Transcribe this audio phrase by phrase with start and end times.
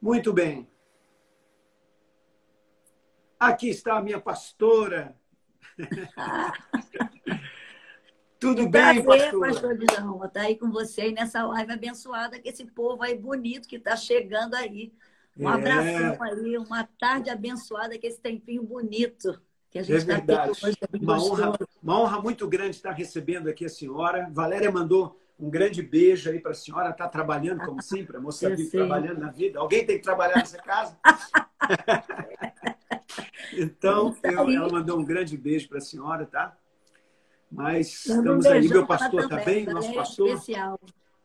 [0.00, 0.68] Muito bem.
[3.38, 5.16] Aqui está a minha pastora.
[8.38, 9.40] Tudo bem, prazer, pastor?
[9.40, 13.18] pastor Djalma, estar tá aí com você aí nessa live abençoada, que esse povo aí
[13.18, 14.92] bonito que está chegando aí.
[15.36, 15.52] Um é.
[15.52, 20.50] abração aí, uma tarde abençoada, que esse tempinho bonito que a gente está é tendo
[20.50, 20.76] hoje.
[21.00, 24.28] Uma honra, uma honra muito grande estar recebendo aqui a senhora.
[24.30, 26.90] Valéria mandou um grande beijo aí para a senhora.
[26.90, 29.58] Está trabalhando, como sempre, a moça vive trabalhando na vida.
[29.58, 30.98] Alguém tem que trabalhar nessa casa?
[33.52, 36.56] então, eu, ela mandou um grande beijo para a senhora, tá?
[37.50, 38.68] Mas estamos um aí.
[38.68, 39.64] Meu pastor está bem?
[39.66, 40.28] Nosso pastor?
[40.28, 40.78] Especial.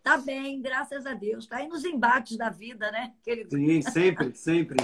[0.04, 1.46] Tá bem, graças a Deus.
[1.46, 3.14] Está aí nos embates da vida, né?
[3.26, 3.48] Ele...
[3.50, 4.78] Sim, sempre, sempre.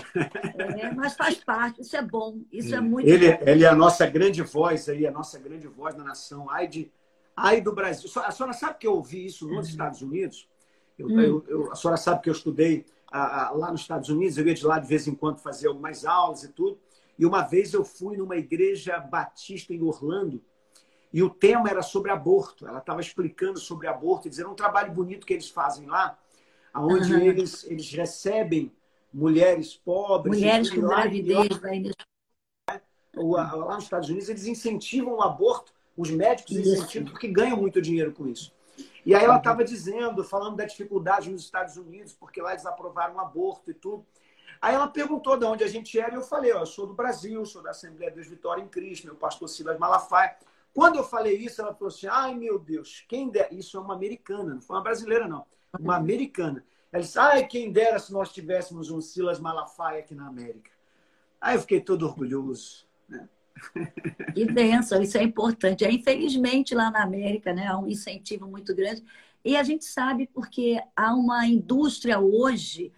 [0.78, 3.44] É, mas faz parte, isso é bom, isso é, é muito ele, bom.
[3.46, 6.50] Ele é a nossa grande voz aí, a nossa grande voz na nação.
[6.50, 6.90] Ai, de,
[7.44, 8.10] ai do Brasil.
[8.24, 9.72] A senhora sabe que eu ouvi isso nos uhum.
[9.72, 10.48] Estados Unidos?
[10.98, 11.20] Eu, hum.
[11.20, 14.46] eu, eu, a senhora sabe que eu estudei a, a, lá nos Estados Unidos, eu
[14.46, 16.80] ia de lá de vez em quando fazer algumas aulas e tudo.
[17.18, 20.42] E uma vez eu fui numa igreja batista em Orlando,
[21.12, 22.68] e o tema era sobre aborto.
[22.68, 26.18] Ela estava explicando sobre aborto e dizendo um trabalho bonito que eles fazem lá,
[26.74, 27.22] onde uhum.
[27.22, 28.72] eles, eles recebem
[29.12, 30.38] mulheres pobres.
[30.38, 31.50] Mulheres com gravidez.
[31.62, 31.92] Né?
[33.16, 36.76] Lá nos Estados Unidos, eles incentivam o aborto, os médicos isso.
[36.76, 38.54] incentivam porque ganham muito dinheiro com isso.
[39.06, 43.16] E aí ela estava dizendo, falando da dificuldade nos Estados Unidos, porque lá eles aprovaram
[43.16, 44.06] o aborto e tudo.
[44.62, 46.94] Aí ela perguntou de onde a gente era e eu falei, ó, eu sou do
[46.94, 50.36] Brasil, sou da Assembleia Deus Vitória em Cristo, meu pastor Silas Malafaia.
[50.74, 53.54] Quando eu falei isso, ela falou assim: ai meu Deus, quem dera.
[53.54, 55.46] Isso é uma americana, não foi uma brasileira, não.
[55.78, 56.64] Uma americana.
[56.92, 60.72] Ela disse: ai, quem dera se nós tivéssemos um Silas Malafaia aqui na América.
[61.42, 62.86] Aí eu fiquei todo orgulhoso.
[64.34, 65.84] Que bênção, isso é importante.
[65.84, 69.04] É, infelizmente, lá na América, né, há um incentivo muito grande.
[69.44, 72.92] E a gente sabe porque há uma indústria hoje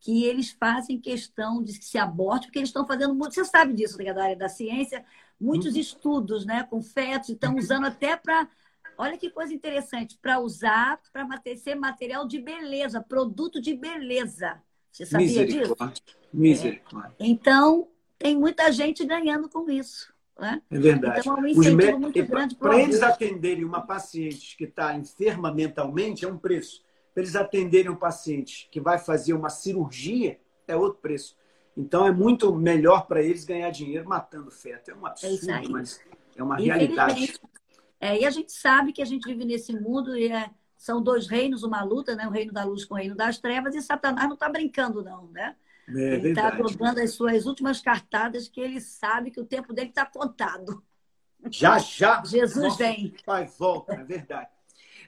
[0.00, 3.34] que eles fazem questão de que se aborte, porque eles estão fazendo muito.
[3.34, 5.04] Você sabe disso, né, da área da ciência,
[5.40, 5.80] muitos uhum.
[5.80, 7.58] estudos né, com fetos, estão uhum.
[7.58, 8.48] usando até para.
[8.96, 11.26] Olha que coisa interessante, para usar para
[11.56, 14.60] ser material de beleza, produto de beleza.
[14.90, 15.76] Você sabia disso?
[16.32, 17.14] Misericórdia.
[17.20, 17.26] É.
[17.26, 20.12] Então, tem muita gente ganhando com isso.
[20.38, 20.62] Né?
[20.70, 21.20] É verdade.
[21.20, 26.24] Então, é um incentivo muito grande para eles atenderem uma paciente que está enferma mentalmente,
[26.24, 26.84] é um preço.
[27.12, 31.36] Para eles atenderem um paciente que vai fazer uma cirurgia, é outro preço.
[31.76, 34.90] Então é muito melhor para eles ganhar dinheiro matando feto.
[34.90, 36.00] É um absurdo, é mas
[36.36, 37.34] é uma realidade.
[38.00, 41.26] É, e a gente sabe que a gente vive nesse mundo e é, são dois
[41.26, 42.26] reinos, uma luta, né?
[42.28, 45.26] O reino da luz com o reino das trevas, e Satanás não está brincando, não,
[45.28, 45.56] né?
[45.94, 49.88] É, ele está jogando as suas últimas cartadas, que ele sabe que o tempo dele
[49.88, 50.82] está contado.
[51.50, 52.22] Já, já.
[52.24, 53.14] Jesus vem.
[53.24, 54.48] Pai, volta, é verdade.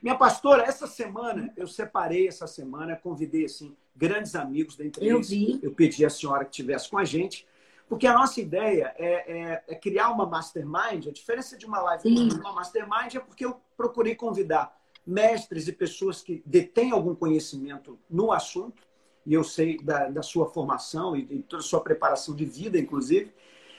[0.03, 5.29] Minha pastora, essa semana, eu separei essa semana, convidei assim, grandes amigos, dentre eu eles,
[5.29, 5.61] vi.
[5.63, 7.47] eu pedi à senhora que estivesse com a gente,
[7.87, 11.09] porque a nossa ideia é, é, é, criar uma mastermind.
[11.09, 14.75] A diferença de uma live e uma mastermind é porque eu procurei convidar
[15.07, 18.83] mestres e pessoas que detêm algum conhecimento no assunto,
[19.27, 22.79] e eu sei da, da sua formação e de toda a sua preparação de vida,
[22.79, 23.33] inclusive,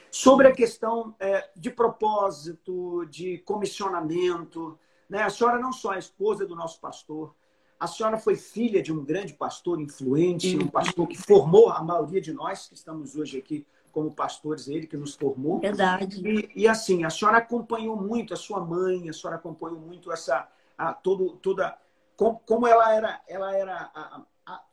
[0.09, 4.77] sobre a questão é, de propósito, de comissionamento,
[5.09, 5.23] né?
[5.23, 7.33] A senhora não só é esposa do nosso pastor,
[7.79, 12.21] a senhora foi filha de um grande pastor influente, um pastor que formou a maioria
[12.21, 15.59] de nós que estamos hoje aqui como pastores, ele que nos formou.
[15.59, 16.21] Verdade.
[16.25, 20.47] E, e assim, a senhora acompanhou muito a sua mãe, a senhora acompanhou muito essa
[20.77, 21.77] a, todo, toda
[22.15, 24.21] como, como ela era, ela era a,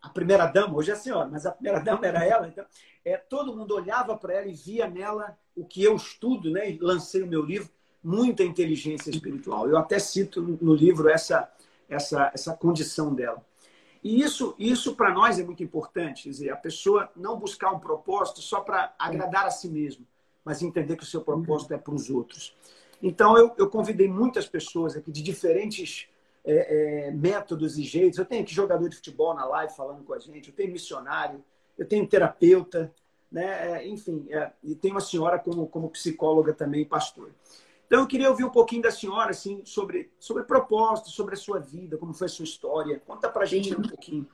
[0.03, 2.65] a, primeira dama, hoje é a senhora, mas a primeira dama era ela, então
[3.05, 6.71] é, todo mundo olhava para ela e via nela o que eu estudo, né?
[6.71, 7.71] E lancei o meu livro,
[8.03, 9.69] muita inteligência espiritual.
[9.69, 11.51] Eu até cito no livro essa,
[11.89, 13.45] essa, essa condição dela.
[14.03, 17.81] E isso, isso para nós é muito importante, quer dizer, a pessoa não buscar um
[17.81, 20.07] propósito só para agradar a si mesmo,
[20.45, 22.55] mas entender que o seu propósito é para os outros.
[23.03, 26.09] Então, eu, eu convidei muitas pessoas aqui de diferentes
[26.49, 28.19] é, é, métodos e jeitos.
[28.19, 31.45] Eu tenho aqui jogador de futebol na live falando com a gente, eu tenho missionário,
[31.77, 32.93] eu tenho terapeuta,
[33.31, 33.83] né?
[33.83, 37.31] É, enfim, é, e tem uma senhora como, como psicóloga também, pastor.
[37.87, 41.59] Então, eu queria ouvir um pouquinho da senhora, assim, sobre, sobre propósito, sobre a sua
[41.59, 43.01] vida, como foi a sua história.
[43.07, 43.77] Conta pra gente Sim.
[43.77, 44.29] um pouquinho.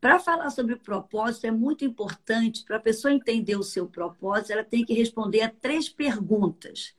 [0.00, 4.52] Para falar sobre o propósito, é muito importante, para a pessoa entender o seu propósito,
[4.52, 6.94] ela tem que responder a três perguntas.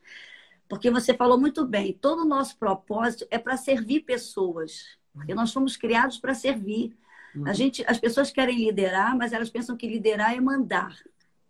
[0.72, 4.98] Porque você falou muito bem, todo o nosso propósito é para servir pessoas.
[5.14, 6.96] Porque nós fomos criados para servir.
[7.36, 7.54] A uhum.
[7.54, 10.98] gente, as pessoas querem liderar, mas elas pensam que liderar é mandar.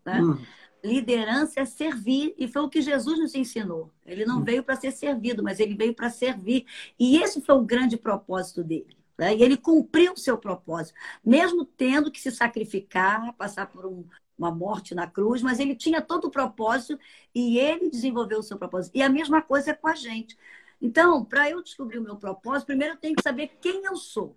[0.04, 0.20] Né?
[0.24, 0.44] Uhum.
[0.84, 3.92] Liderança é servir, e foi o que Jesus nos ensinou.
[4.08, 4.44] Ele não uhum.
[4.44, 6.66] veio para ser servido, mas ele veio para servir.
[7.00, 8.98] E esse foi o grande propósito dele.
[9.20, 9.36] Né?
[9.36, 14.04] E ele cumpriu o seu propósito, mesmo tendo que se sacrificar, passar por um,
[14.42, 17.00] uma morte na cruz, mas ele tinha todo o propósito
[17.34, 18.96] e ele desenvolveu o seu propósito.
[18.96, 20.38] E a mesma coisa é com a gente.
[20.82, 24.36] Então, para eu descobrir o meu propósito, primeiro eu tenho que saber quem eu sou.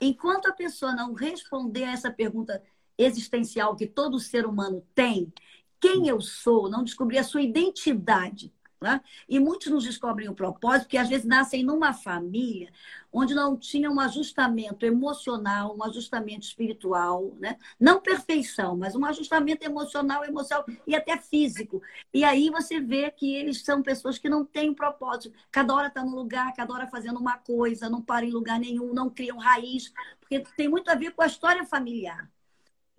[0.00, 2.62] Enquanto a pessoa não responder a essa pergunta
[2.96, 5.32] existencial que todo ser humano tem,
[5.78, 9.00] quem eu sou, não descobrir a sua identidade, né?
[9.28, 12.70] E muitos nos descobrem o propósito, porque às vezes nascem numa família
[13.12, 17.56] onde não tinha um ajustamento emocional, um ajustamento espiritual, né?
[17.80, 21.80] não perfeição, mas um ajustamento emocional, emocional e até físico.
[22.12, 25.34] E aí você vê que eles são pessoas que não têm um propósito.
[25.50, 28.92] Cada hora está num lugar, cada hora fazendo uma coisa, não param em lugar nenhum,
[28.92, 32.30] não criam raiz, porque tem muito a ver com a história familiar.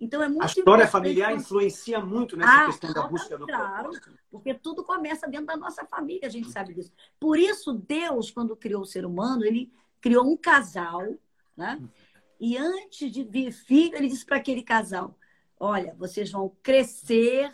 [0.00, 3.82] Então é muito A história familiar influencia muito nessa ah, questão da busca do claro,
[3.82, 4.12] propósito.
[4.30, 6.92] Porque tudo começa dentro da nossa família, a gente sabe disso.
[7.18, 11.02] Por isso, Deus, quando criou o ser humano, ele criou um casal,
[11.56, 11.82] né?
[12.38, 15.18] E antes de vir filho, ele disse para aquele casal:
[15.58, 17.50] olha, vocês vão crescer,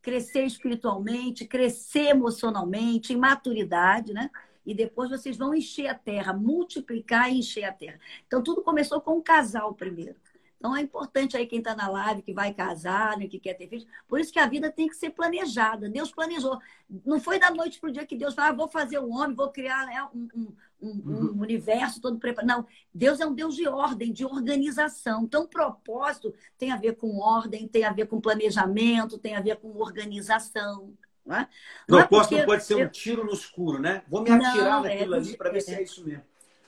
[0.00, 4.30] crescer espiritualmente, crescer emocionalmente, em maturidade, né?
[4.64, 7.98] E depois vocês vão encher a terra, multiplicar e encher a terra.
[8.24, 10.14] Então, tudo começou com um casal primeiro.
[10.62, 13.66] Então é importante aí quem está na live, que vai casar, né, que quer ter
[13.66, 13.84] filhos.
[14.06, 15.88] Por isso que a vida tem que ser planejada.
[15.88, 16.56] Deus planejou.
[17.04, 19.34] Não foi da noite para o dia que Deus falou, ah, vou fazer um homem,
[19.34, 21.32] vou criar né, um, um, um, uhum.
[21.34, 22.46] um, universo todo preparado.
[22.46, 25.24] Não, Deus é um Deus de ordem, de organização.
[25.24, 29.56] Então, propósito tem a ver com ordem, tem a ver com planejamento, tem a ver
[29.56, 30.94] com organização.
[31.26, 31.48] Não é?
[31.88, 34.04] Propósito não, é pode ser um tiro no escuro, né?
[34.08, 36.22] Vou me atirar não, naquilo é, ali para ver se é isso mesmo.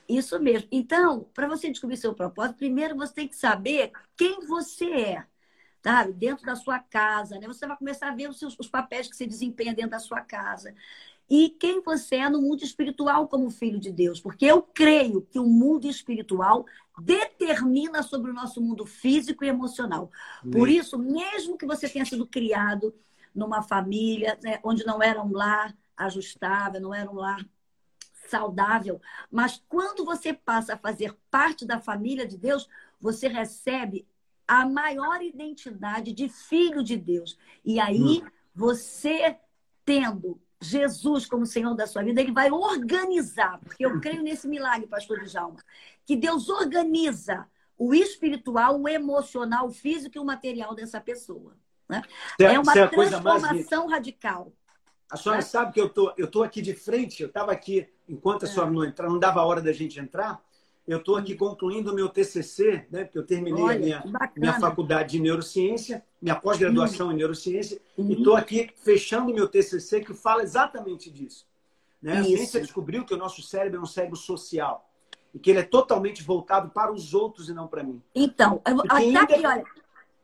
[0.08, 0.68] Isso mesmo.
[0.70, 5.26] Então, para você descobrir seu propósito, primeiro você tem que saber quem você é.
[5.82, 6.04] Tá?
[6.04, 7.46] Dentro da sua casa, né?
[7.46, 10.22] Você vai começar a ver os, seus, os papéis que você desempenha dentro da sua
[10.22, 10.74] casa.
[11.28, 14.20] E quem você é no mundo espiritual como filho de Deus.
[14.20, 16.64] Porque eu creio que o mundo espiritual
[16.98, 20.10] determina sobre o nosso mundo físico e emocional.
[20.50, 22.94] Por isso, mesmo que você tenha sido criado
[23.34, 27.44] numa família né, onde não era um lar ajustável, não era um lar
[28.28, 29.00] saudável,
[29.30, 32.68] mas quando você passa a fazer parte da família de Deus,
[33.00, 34.06] você recebe
[34.46, 37.38] a maior identidade de filho de Deus.
[37.64, 38.26] E aí, hum.
[38.54, 39.36] você
[39.84, 44.86] tendo Jesus como Senhor da sua vida, ele vai organizar, porque eu creio nesse milagre,
[44.86, 45.62] pastor Djalma,
[46.06, 51.56] que Deus organiza o espiritual, o emocional, o físico e o material dessa pessoa.
[51.88, 52.02] Né?
[52.40, 54.52] É, uma é transformação radical.
[55.10, 55.46] A senhora né?
[55.46, 58.70] sabe que eu tô, eu tô aqui de frente, eu estava aqui enquanto a senhora
[58.70, 60.42] não entrar, não dava a hora da gente entrar.
[60.86, 63.04] Eu estou aqui concluindo o meu TCC, né?
[63.04, 68.10] Porque eu terminei Olha, a minha, minha faculdade de neurociência, minha pós-graduação em neurociência, uhum.
[68.10, 71.46] e estou aqui fechando o meu TCC que fala exatamente disso.
[72.02, 72.18] Né?
[72.18, 74.90] A ciência descobriu que o nosso cérebro é um cérebro social
[75.32, 78.02] e que ele é totalmente voltado para os outros e não para mim.
[78.14, 79.64] Então, até aqui, olha,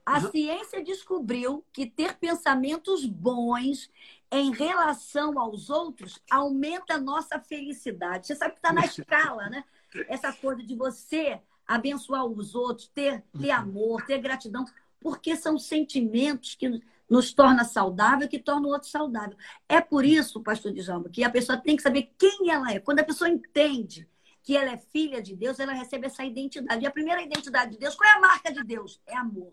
[0.04, 0.30] a uhum.
[0.30, 3.90] ciência descobriu que ter pensamentos bons
[4.30, 8.26] em relação aos outros aumenta a nossa felicidade.
[8.26, 9.64] Você sabe que está na escala, né?
[10.08, 14.64] Essa coisa de você abençoar os outros, ter, ter amor, ter gratidão,
[15.00, 19.36] porque são sentimentos que nos torna saudável, que torna o outro saudável.
[19.68, 22.78] É por isso, pastor Djalma, que a pessoa tem que saber quem ela é.
[22.78, 24.08] Quando a pessoa entende
[24.42, 26.84] que ela é filha de Deus, ela recebe essa identidade.
[26.84, 29.00] E a primeira identidade de Deus, qual é a marca de Deus?
[29.06, 29.52] É amor.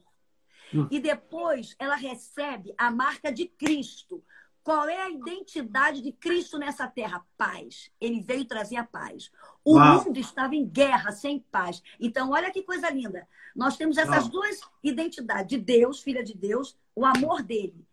[0.74, 0.88] Hum.
[0.92, 4.24] E depois ela recebe a marca de Cristo.
[4.68, 7.26] Qual é a identidade de Cristo nessa terra?
[7.38, 7.90] Paz.
[8.02, 9.32] Ele veio trazer a paz.
[9.64, 10.04] O Uau.
[10.04, 11.82] mundo estava em guerra, sem paz.
[11.98, 13.26] Então, olha que coisa linda.
[13.56, 14.30] Nós temos essas Uau.
[14.30, 17.88] duas identidades: de Deus, filha de Deus, o amor dele.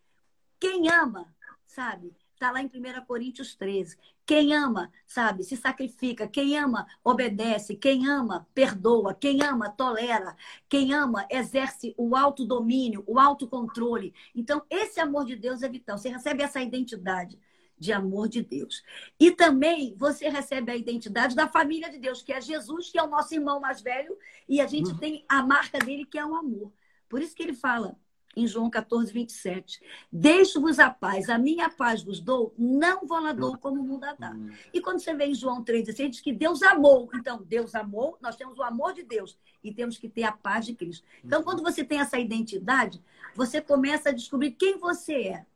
[0.59, 1.33] Quem ama,
[1.65, 2.13] sabe?
[2.35, 3.97] Está lá em 1 Coríntios 13.
[4.27, 6.27] Quem ama, sabe, se sacrifica.
[6.27, 7.77] Quem ama, obedece.
[7.77, 9.15] Quem ama, perdoa.
[9.15, 10.37] Quem ama, tolera.
[10.69, 14.13] Quem ama, exerce o autodomínio, o autocontrole.
[14.35, 15.97] Então, esse amor de Deus é vital.
[15.97, 17.39] Você recebe essa identidade
[17.79, 18.83] de amor de Deus.
[19.19, 23.03] E também você recebe a identidade da família de Deus, que é Jesus, que é
[23.03, 24.17] o nosso irmão mais velho,
[24.49, 24.99] e a gente uhum.
[24.99, 26.73] tem a marca dele, que é o amor.
[27.09, 27.97] Por isso que ele fala
[28.37, 29.81] em João 14, 27.
[30.11, 34.07] Deixo-vos a paz, a minha paz vos dou, não vou lá dou como o mundo
[34.19, 34.33] dá.
[34.33, 34.51] Hum.
[34.73, 37.09] E quando você vê em João 3, 16, diz que Deus amou.
[37.15, 40.67] Então, Deus amou, nós temos o amor de Deus e temos que ter a paz
[40.67, 41.07] de Cristo.
[41.25, 43.03] Então, quando você tem essa identidade,
[43.35, 45.47] você começa a descobrir quem você é.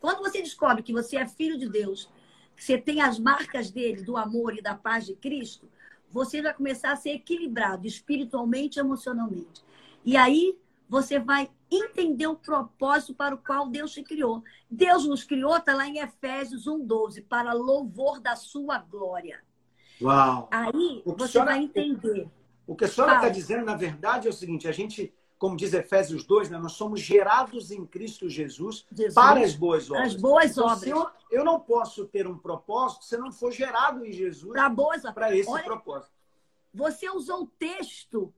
[0.00, 2.10] Quando você descobre que você é filho de Deus,
[2.56, 5.68] que você tem as marcas dele, do amor e da paz de Cristo,
[6.10, 9.64] você vai começar a ser equilibrado espiritualmente e emocionalmente.
[10.04, 10.58] E aí
[10.92, 14.44] você vai entender o propósito para o qual Deus te criou.
[14.70, 19.40] Deus nos criou, está lá em Efésios 1,12, para louvor da sua glória.
[20.02, 20.48] Uau!
[20.50, 22.28] Aí você senhora, vai entender.
[22.66, 25.72] O, que a senhora está dizendo, na verdade, é o seguinte: a gente, como diz
[25.72, 30.08] Efésios 2, né, nós somos gerados em Cristo Jesus, Jesus para as boas obras.
[30.08, 30.86] As boas então, obras.
[30.86, 34.52] Eu, eu, não posso ter um propósito se não for gerado em Jesus
[35.14, 36.12] para esse Olha, propósito.
[36.74, 38.30] Você usou o texto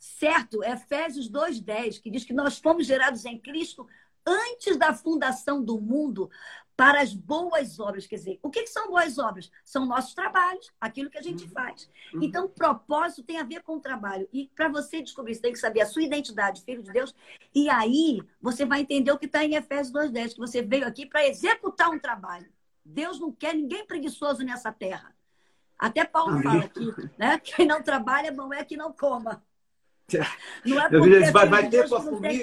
[0.00, 3.86] certo, Efésios 2,10, que diz que nós fomos gerados em Cristo
[4.26, 6.30] antes da fundação do mundo
[6.74, 8.06] para as boas obras.
[8.06, 9.50] Quer dizer, o que, são boas obras?
[9.62, 11.50] São nossos trabalhos, aquilo que a gente uhum.
[11.50, 11.90] faz.
[12.14, 12.22] Uhum.
[12.22, 14.26] Então, propósito tem a ver com o trabalho.
[14.32, 17.14] E para você descobrir, você tem que saber a sua identidade, filho de Deus.
[17.54, 21.04] E aí, você vai entender o que está em Efésios 2,10, que você veio aqui
[21.04, 22.50] para executar um trabalho.
[22.82, 25.14] Deus não quer ninguém preguiçoso nessa terra.
[25.78, 26.86] Até Paulo fala aqui,
[27.18, 27.38] né?
[27.40, 29.42] Quem não trabalha, não é que não coma.
[30.64, 31.88] Não é porque vai, vai ter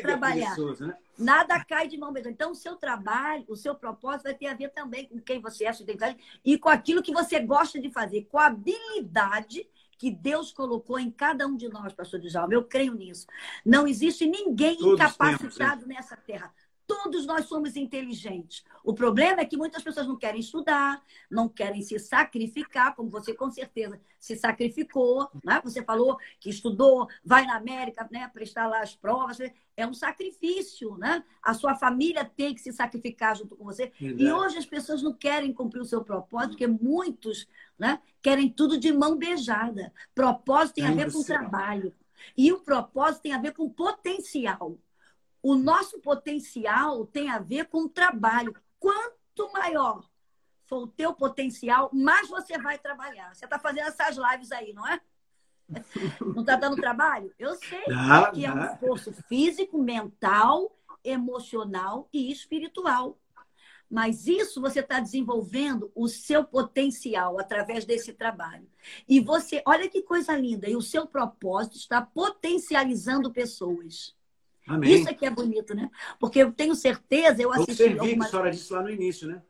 [0.02, 0.56] trabalhar.
[0.80, 0.96] Né?
[1.18, 2.30] Nada cai de mão mesmo.
[2.30, 5.66] Então, o seu trabalho, o seu propósito vai ter a ver também com quem você
[5.66, 10.12] é, sua identidade, e com aquilo que você gosta de fazer, com a habilidade que
[10.12, 12.54] Deus colocou em cada um de nós, pastor Djalma.
[12.54, 13.26] Eu creio nisso.
[13.66, 16.54] Não existe ninguém Todos incapacitado temos, nessa terra.
[16.88, 18.64] Todos nós somos inteligentes.
[18.82, 23.34] O problema é que muitas pessoas não querem estudar, não querem se sacrificar, como você
[23.34, 25.60] com certeza se sacrificou, né?
[25.64, 29.38] Você falou que estudou, vai na América, né, prestar lá as provas.
[29.76, 31.24] É um sacrifício, né?
[31.44, 33.92] A sua família tem que se sacrificar junto com você.
[34.00, 34.24] Verdade.
[34.24, 38.78] E hoje as pessoas não querem cumprir o seu propósito, porque muitos, né, querem tudo
[38.78, 39.94] de mão beijada.
[40.16, 41.94] Propósito tem a ver com trabalho.
[42.36, 44.78] E o propósito tem a ver com potencial.
[45.48, 48.54] O nosso potencial tem a ver com o trabalho.
[48.78, 50.06] Quanto maior
[50.66, 53.34] for o teu potencial, mais você vai trabalhar.
[53.34, 55.00] Você está fazendo essas lives aí, não é?
[56.20, 57.34] Não está dando trabalho?
[57.40, 63.18] Eu sei ah, que é um esforço físico, mental, emocional e espiritual.
[63.90, 68.70] Mas isso você está desenvolvendo o seu potencial através desse trabalho.
[69.08, 74.17] E você, olha que coisa linda, e o seu propósito está potencializando pessoas.
[74.68, 74.96] Amém.
[74.96, 75.90] Isso aqui é bonito, né?
[76.20, 77.84] Porque eu tenho certeza, eu assisti.
[77.84, 78.18] Eu algumas...
[78.18, 79.42] que a senhora disse lá no início, né?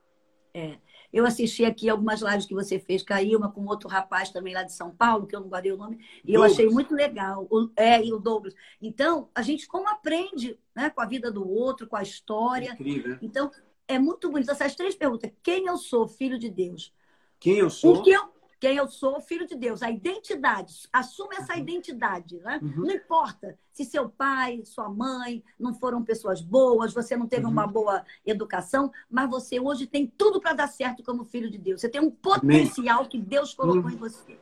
[0.53, 0.77] É.
[1.11, 4.63] Eu assisti aqui algumas lives que você fez, caiu uma com outro rapaz também lá
[4.63, 6.33] de São Paulo, que eu não guardei o nome, e Douglas.
[6.33, 7.47] eu achei muito legal.
[7.49, 8.53] O, é, e o Douglas.
[8.81, 12.73] Então, a gente como aprende né, com a vida do outro, com a história.
[12.73, 13.11] incrível.
[13.11, 13.19] Né?
[13.21, 13.49] Então,
[13.87, 14.51] é muito bonito.
[14.51, 15.31] Essas três perguntas.
[15.41, 16.93] Quem eu sou, filho de Deus?
[17.39, 17.97] Quem eu sou?
[17.97, 19.83] O que eu, quem eu sou, filho de Deus.
[19.83, 21.59] A identidade, assume essa uhum.
[21.59, 22.37] identidade.
[22.39, 22.59] Né?
[22.61, 22.85] Uhum.
[22.85, 27.51] Não importa se seu pai, sua mãe não foram pessoas boas, você não teve uhum.
[27.51, 31.81] uma boa educação, mas você hoje tem tudo para dar certo como filho de Deus.
[31.81, 33.09] Você tem um potencial Amém.
[33.09, 33.91] que Deus colocou uhum.
[33.91, 34.39] em você.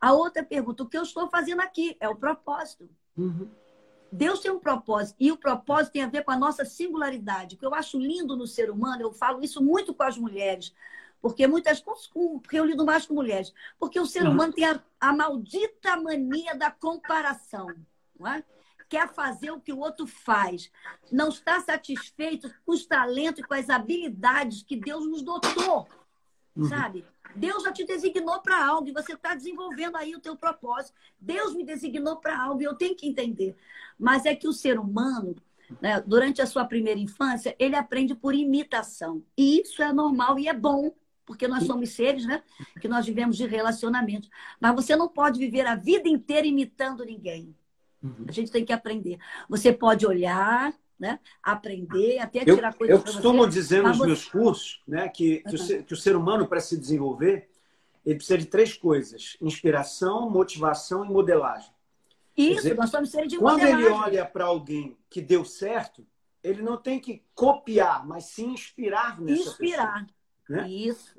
[0.00, 1.96] A outra pergunta, o que eu estou fazendo aqui?
[2.00, 2.88] É o propósito.
[3.16, 3.48] Uhum.
[4.10, 7.56] Deus tem um propósito, e o propósito tem a ver com a nossa singularidade.
[7.56, 10.72] O que eu acho lindo no ser humano, eu falo isso muito com as mulheres.
[11.24, 13.50] Porque muitas com, porque eu lido mais com mulheres.
[13.78, 14.32] Porque o ser uhum.
[14.32, 17.74] humano tem a, a, maldita mania da comparação.
[18.20, 18.44] Não é?
[18.90, 20.70] Quer fazer o que o outro faz.
[21.10, 25.88] Não está satisfeito com os talentos e com as habilidades que Deus nos dotou.
[26.54, 26.68] Uhum.
[26.68, 27.06] Sabe?
[27.34, 30.94] Deus já te designou para algo e você está desenvolvendo aí o teu propósito.
[31.18, 33.56] Deus me designou para algo e eu tenho que entender.
[33.98, 35.34] Mas é que o ser humano,
[35.80, 39.22] né, durante a sua primeira infância, ele aprende por imitação.
[39.34, 40.92] E isso é normal e é bom
[41.24, 42.42] porque nós somos seres, né?
[42.80, 44.28] Que nós vivemos de relacionamentos.
[44.60, 47.54] Mas você não pode viver a vida inteira imitando ninguém.
[48.02, 48.26] Uhum.
[48.28, 49.18] A gente tem que aprender.
[49.48, 51.18] Você pode olhar, né?
[51.42, 52.96] Aprender, até tirar eu, coisas.
[52.96, 54.06] Eu costumo você, dizer nos você...
[54.06, 55.08] meus cursos, né?
[55.08, 55.54] Que, que, uhum.
[55.54, 57.48] o ser, que o ser humano para se desenvolver
[58.04, 61.72] ele precisa de três coisas: inspiração, motivação e modelagem.
[62.36, 63.88] Isso, dizer, nós somos seres de quando modelagem.
[63.88, 66.06] Quando ele olha para alguém que deu certo,
[66.42, 70.00] ele não tem que copiar, mas se inspirar nessa Inspirar.
[70.00, 70.13] Pessoa.
[70.48, 70.68] Né?
[70.68, 71.14] Isso.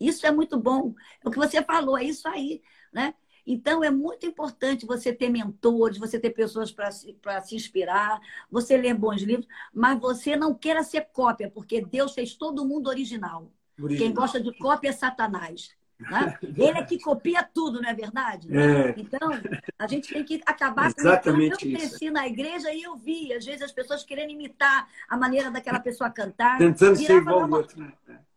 [0.00, 0.94] Isso é muito bom.
[1.24, 2.62] É o que você falou, é isso aí,
[2.92, 3.14] né?
[3.46, 8.20] Então, é muito importante você ter mentores, você ter pessoas para se, se inspirar,
[8.50, 12.88] você ler bons livros, mas você não queira ser cópia, porque Deus fez todo mundo
[12.88, 13.50] original.
[13.80, 13.98] original.
[13.98, 15.74] Quem gosta de cópia é Satanás.
[16.10, 16.38] Né?
[16.42, 18.48] Ele é que copia tudo, não é verdade?
[18.56, 18.94] É.
[18.96, 19.30] Então,
[19.78, 22.12] a gente tem que acabar com Exatamente Eu cresci isso.
[22.12, 26.10] na igreja e eu vi, às vezes, as pessoas querendo imitar a maneira daquela pessoa
[26.10, 26.58] cantar.
[26.58, 27.80] Tentando ser igual ao outro.
[27.80, 27.92] Né?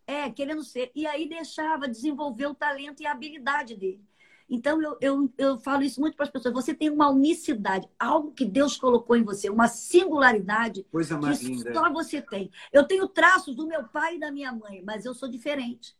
[0.07, 0.91] É, querendo ser.
[0.95, 4.03] E aí deixava desenvolver o talento e a habilidade dele.
[4.48, 6.53] Então, eu, eu, eu falo isso muito para as pessoas.
[6.53, 11.48] Você tem uma unicidade, algo que Deus colocou em você, uma singularidade Coisa mais que
[11.48, 11.74] linda.
[11.74, 12.51] só você tem.
[12.72, 15.95] Eu tenho traços do meu pai e da minha mãe, mas eu sou diferente.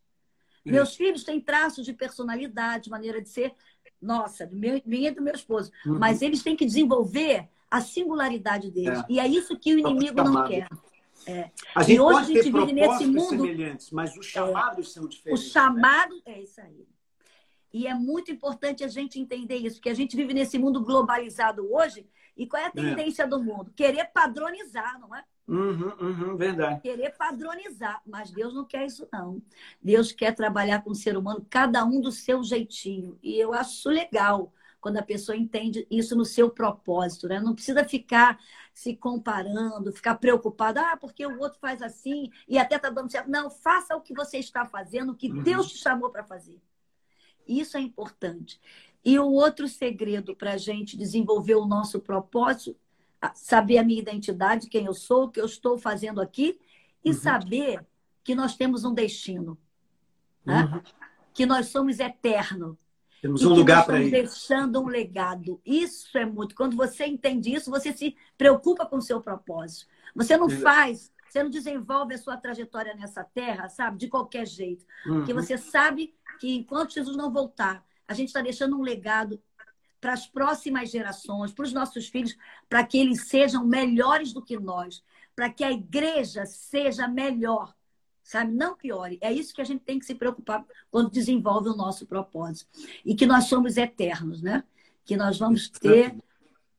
[0.65, 0.72] É.
[0.72, 3.53] Meus filhos têm traços de personalidade, maneira de ser,
[4.01, 5.72] nossa, do meu, minha e do meu esposo.
[5.86, 6.00] Uhum.
[6.00, 9.00] Mas eles têm que desenvolver a singularidade deles.
[9.00, 9.05] É.
[9.10, 10.67] E é isso que o inimigo não quer.
[11.27, 11.50] É.
[11.74, 14.89] A gente e hoje pode a gente vive nesse mundo semelhantes, mas os chamados é.
[14.91, 15.48] são diferentes.
[15.48, 16.22] O chamado né?
[16.25, 16.88] é isso aí.
[17.74, 21.67] E é muito importante a gente entender isso, porque a gente vive nesse mundo globalizado
[21.74, 22.07] hoje.
[22.38, 22.72] E qual é a é.
[22.72, 23.27] tendência é.
[23.27, 23.72] do mundo?
[23.75, 25.24] Querer padronizar, não é?
[25.47, 26.81] Uhum, uhum, verdade.
[26.81, 28.01] Querer padronizar.
[28.05, 29.41] Mas Deus não quer isso, não.
[29.81, 33.17] Deus quer trabalhar com o ser humano, cada um do seu jeitinho.
[33.21, 37.39] E eu acho legal quando a pessoa entende isso no seu propósito, né?
[37.39, 38.39] Não precisa ficar
[38.71, 43.29] se comparando, ficar preocupado, ah, porque o outro faz assim e até tá dando certo.
[43.29, 45.41] Não, faça o que você está fazendo, o que uhum.
[45.41, 46.61] Deus te chamou para fazer.
[47.47, 48.59] Isso é importante.
[49.03, 52.75] E o outro segredo para a gente desenvolver o nosso propósito,
[53.34, 56.60] saber a minha identidade, quem eu sou, o que eu estou fazendo aqui,
[57.03, 57.15] e uhum.
[57.15, 57.86] saber
[58.24, 59.57] que nós temos um destino,
[60.43, 60.69] né?
[60.72, 60.81] uhum.
[61.34, 62.77] que nós somos eterno.
[63.22, 64.12] Temos um lugar para ir.
[64.12, 65.60] deixando um legado.
[65.65, 66.53] Isso é muito.
[66.53, 69.88] Quando você entende isso, você se preocupa com o seu propósito.
[70.13, 74.86] Você não faz, você não desenvolve a sua trajetória nessa terra, sabe, de qualquer jeito.
[75.05, 75.17] Uhum.
[75.17, 79.41] Porque você sabe que enquanto Jesus não voltar, a gente está deixando um legado
[80.05, 82.38] para as próximas gerações, para os nossos filhos,
[82.69, 85.03] para que eles sejam melhores do que nós,
[85.35, 87.74] para que a igreja seja melhor,
[88.21, 88.53] sabe?
[88.53, 89.17] Não piore.
[89.19, 92.69] É isso que a gente tem que se preocupar quando desenvolve o nosso propósito.
[93.03, 94.63] E que nós somos eternos, né?
[95.03, 96.15] Que nós vamos ter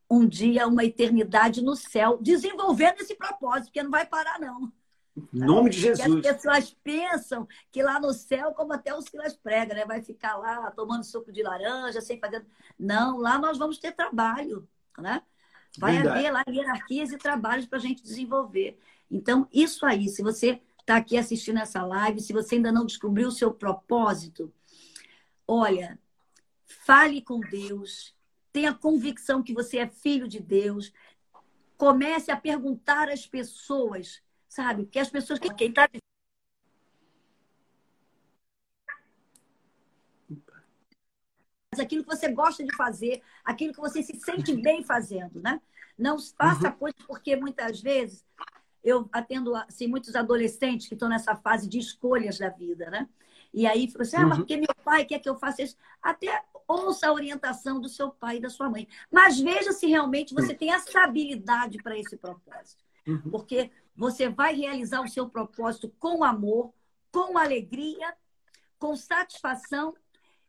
[0.09, 4.73] um dia, uma eternidade no céu, desenvolvendo esse propósito, porque não vai parar, não.
[5.17, 6.21] Em nome de Jesus.
[6.21, 9.87] Que as pessoas pensam que lá no céu, como até o Silas prega, né?
[9.87, 12.45] Vai ficar lá tomando suco de laranja, sem fazer.
[12.79, 14.69] Não, lá nós vamos ter trabalho,
[14.99, 15.23] né?
[15.79, 16.19] Vai Verdade.
[16.19, 18.79] haver lá hierarquias e trabalhos para a gente desenvolver.
[19.11, 23.29] Então, isso aí, se você está aqui assistindo essa live, se você ainda não descobriu
[23.29, 24.53] o seu propósito,
[25.47, 25.99] olha,
[26.65, 28.15] fale com Deus,
[28.53, 30.93] tenha convicção que você é filho de Deus,
[31.77, 34.23] comece a perguntar às pessoas
[34.57, 34.85] sabe?
[34.85, 35.87] Porque as pessoas que quem está
[41.79, 45.61] aquilo que você gosta de fazer, aquilo que você se sente bem fazendo, né?
[45.99, 46.77] Não faça uhum.
[46.77, 48.25] coisas porque muitas vezes
[48.83, 53.07] eu atendo assim, muitos adolescentes que estão nessa fase de escolhas da vida, né?
[53.53, 54.45] E aí, você assim, ah, mas uhum.
[54.45, 55.77] porque meu pai quer que eu faça isso.
[56.03, 58.89] Até ouça a orientação do seu pai e da sua mãe.
[59.11, 62.83] Mas veja se realmente você tem essa habilidade para esse propósito.
[63.07, 63.31] Uhum.
[63.31, 66.73] Porque você vai realizar o seu propósito com amor,
[67.11, 68.15] com alegria,
[68.79, 69.95] com satisfação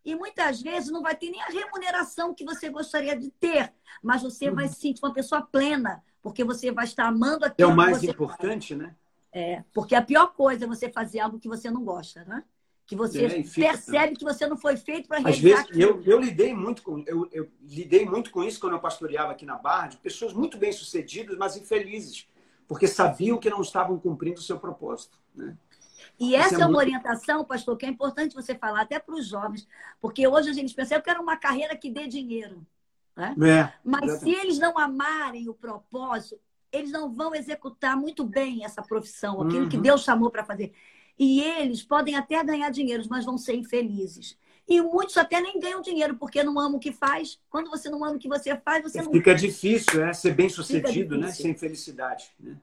[0.03, 4.21] e muitas vezes não vai ter nem a remuneração que você gostaria de ter, mas
[4.21, 4.55] você uhum.
[4.55, 8.03] vai se sentir uma pessoa plena, porque você vai estar amando aquilo É o mais
[8.03, 8.87] importante, faz.
[8.87, 8.95] né?
[9.33, 12.43] É, porque a pior coisa é você fazer algo que você não gosta, né?
[12.85, 16.19] Que você é, percebe que você não foi feito para realizar Às vezes, eu, eu,
[16.21, 19.87] lidei muito com eu, eu lidei muito com isso quando eu pastoreava aqui na Barra,
[19.87, 22.25] de pessoas muito bem sucedidas, mas infelizes
[22.67, 25.17] porque sabiam que não estavam cumprindo o seu propósito.
[25.33, 25.55] Né?
[26.19, 26.79] E essa é, é, uma muito...
[26.79, 29.67] orientação, pastor, que é importante você falar até para os jovens,
[30.01, 32.65] porque hoje a gente pensa, eu quero uma carreira que dê dinheiro.
[33.15, 33.35] Né?
[33.41, 34.37] É, Mas exatamente.
[34.37, 36.39] se eles não amarem o propósito,
[36.71, 39.69] eles não vão executar muito bem essa profissão, aquilo uhum.
[39.69, 40.73] que Deus chamou para fazer.
[41.17, 44.37] E eles podem até ganhar dinheiro, mas vão ser infelizes.
[44.67, 47.39] E muitos até nem ganham dinheiro porque não amam o que faz.
[47.49, 49.11] Quando você não ama o que você faz, você não.
[49.11, 51.31] Fica difícil, é ser bem sucedido, né?
[51.31, 52.31] Sem felicidade.
[52.37, 52.57] Né?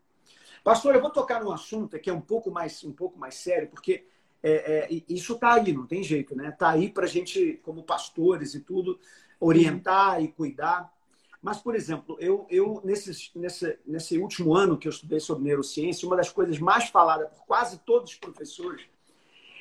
[0.62, 3.68] Pastor, eu vou tocar num assunto que é um pouco mais, um pouco mais sério,
[3.68, 4.06] porque
[4.42, 6.50] é, é, isso está aí, não tem jeito, né?
[6.50, 9.00] Está aí para a gente, como pastores e tudo,
[9.40, 10.92] orientar e cuidar.
[11.40, 16.06] Mas, por exemplo, eu, eu nesse, nesse, nesse último ano que eu estudei sobre neurociência,
[16.06, 18.86] uma das coisas mais faladas por quase todos os professores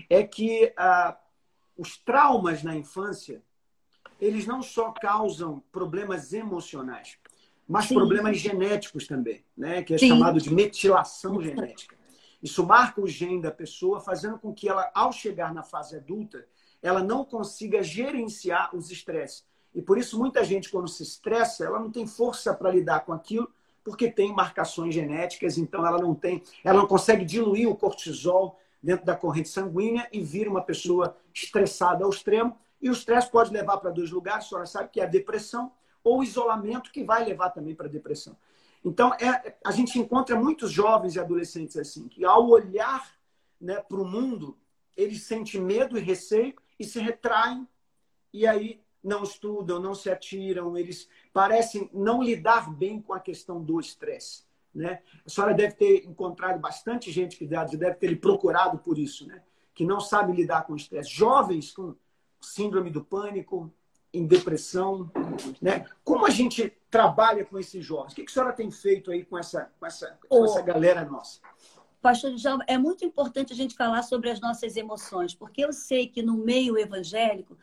[0.10, 1.18] é que ah,
[1.78, 3.42] os traumas na infância,
[4.20, 7.18] eles não só causam problemas emocionais,
[7.68, 7.96] mas Sim.
[7.96, 9.84] problemas genéticos também, né?
[9.84, 10.10] que é Sim.
[10.10, 11.96] chamado de metilação genética.
[12.42, 16.46] Isso marca o gene da pessoa, fazendo com que ela, ao chegar na fase adulta,
[16.82, 19.46] ela não consiga gerenciar os estresses.
[19.74, 23.14] E por isso, muita gente, quando se estressa, ela não tem força para lidar com
[23.14, 23.50] aquilo,
[23.84, 29.06] porque tem marcações genéticas, então ela não tem, ela não consegue diluir o cortisol dentro
[29.06, 32.58] da corrente sanguínea e vira uma pessoa estressada ao extremo.
[32.82, 35.72] E o estresse pode levar para dois lugares, a senhora sabe que é a depressão
[36.04, 38.36] ou o isolamento, que vai levar também para a depressão.
[38.84, 43.16] Então, é, a gente encontra muitos jovens e adolescentes assim, que ao olhar
[43.60, 44.58] né, para o mundo,
[44.98, 47.66] eles sentem medo e receio e se retraem,
[48.34, 53.64] e aí não estudam, não se atiram, eles parecem não lidar bem com a questão
[53.64, 54.44] do estresse.
[54.74, 55.02] Né?
[55.26, 59.42] A senhora deve ter encontrado bastante gente que deve ter procurado por isso, né?
[59.74, 61.10] que não sabe lidar com o estresse.
[61.10, 61.96] Jovens com
[62.42, 63.72] síndrome do pânico,
[64.14, 65.10] em depressão.
[65.62, 65.86] Né?
[66.04, 68.14] Como a gente trabalha com esses jovens?
[68.14, 71.40] O que a senhora tem feito aí com essa, com essa, com essa galera nossa?
[72.02, 76.08] Pastor Djalma, é muito importante a gente falar sobre as nossas emoções, porque eu sei
[76.08, 77.58] que no meio evangélico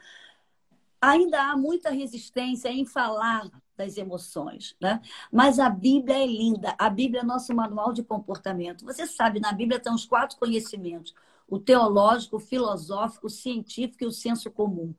[1.01, 5.01] ainda há muita resistência em falar das emoções, né?
[5.33, 6.75] Mas a Bíblia é linda.
[6.79, 8.85] A Bíblia é nosso manual de comportamento.
[8.85, 11.15] Você sabe, na Bíblia tem os quatro conhecimentos:
[11.49, 14.95] o teológico, o filosófico, o científico e o senso comum.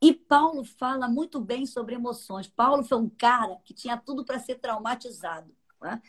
[0.00, 2.48] E Paulo fala muito bem sobre emoções.
[2.48, 5.54] Paulo foi um cara que tinha tudo para ser traumatizado.
[5.80, 6.00] Né?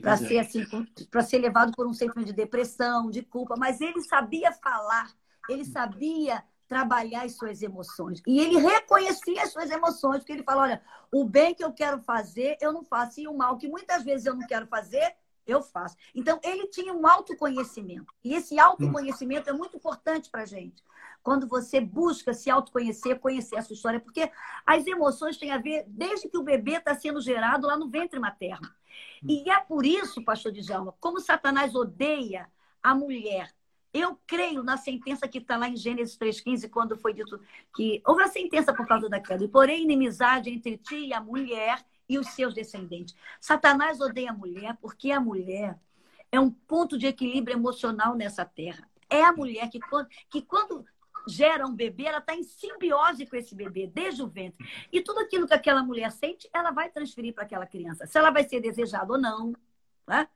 [0.00, 0.64] Para ser assim,
[1.10, 5.12] para ser levado por um sentimento de depressão, de culpa, mas ele sabia falar,
[5.48, 8.22] ele sabia trabalhar as suas emoções.
[8.26, 10.82] E ele reconhecia as suas emoções, porque ele fala: olha,
[11.12, 14.24] o bem que eu quero fazer, eu não faço, e o mal que muitas vezes
[14.24, 15.14] eu não quero fazer,
[15.46, 15.94] eu faço.
[16.14, 18.06] Então, ele tinha um autoconhecimento.
[18.24, 20.82] E esse autoconhecimento é muito importante para a gente.
[21.22, 24.30] Quando você busca se autoconhecer, conhecer a sua história, porque
[24.64, 28.18] as emoções têm a ver desde que o bebê está sendo gerado lá no ventre
[28.18, 28.66] materno.
[29.28, 32.50] E é por isso, pastor Djalma, como Satanás odeia
[32.82, 33.52] a mulher
[33.92, 37.40] eu creio na sentença que está lá em Gênesis 3,15, quando foi dito
[37.74, 39.44] que houve a sentença por causa da queda.
[39.44, 43.14] E porém, inimizade entre ti e a mulher e os seus descendentes.
[43.40, 45.78] Satanás odeia a mulher porque a mulher
[46.30, 48.88] é um ponto de equilíbrio emocional nessa terra.
[49.10, 49.78] É a mulher que,
[50.30, 50.84] que quando
[51.28, 54.66] gera um bebê, ela está em simbiose com esse bebê, desde o ventre.
[54.90, 58.06] E tudo aquilo que aquela mulher sente, ela vai transferir para aquela criança.
[58.06, 59.52] Se ela vai ser desejada ou não.
[60.06, 60.26] Né?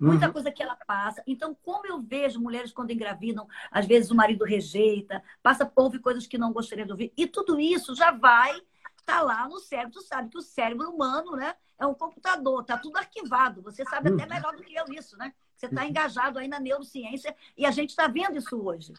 [0.00, 0.32] Muita uhum.
[0.32, 1.22] coisa que ela passa.
[1.26, 6.26] Então, como eu vejo mulheres quando engravidam, às vezes o marido rejeita, passa, ouve coisas
[6.26, 8.64] que não gostaria de ouvir, e tudo isso já vai estar
[9.04, 9.92] tá lá no cérebro.
[9.92, 13.62] Tu sabe que o cérebro humano, né, é um computador, tá tudo arquivado.
[13.62, 14.28] Você sabe até uhum.
[14.28, 15.32] melhor do que eu isso, né?
[15.56, 15.88] Você está uhum.
[15.88, 18.92] engajado aí na neurociência e a gente está vendo isso hoje.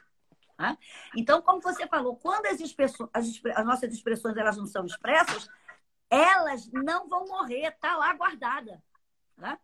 [0.57, 0.77] Né?
[1.15, 5.49] Então, como você falou, quando as, expressões, as, as nossas expressões elas não são expressas,
[6.09, 8.83] elas não vão morrer, tá lá guardada.
[9.37, 9.57] Né?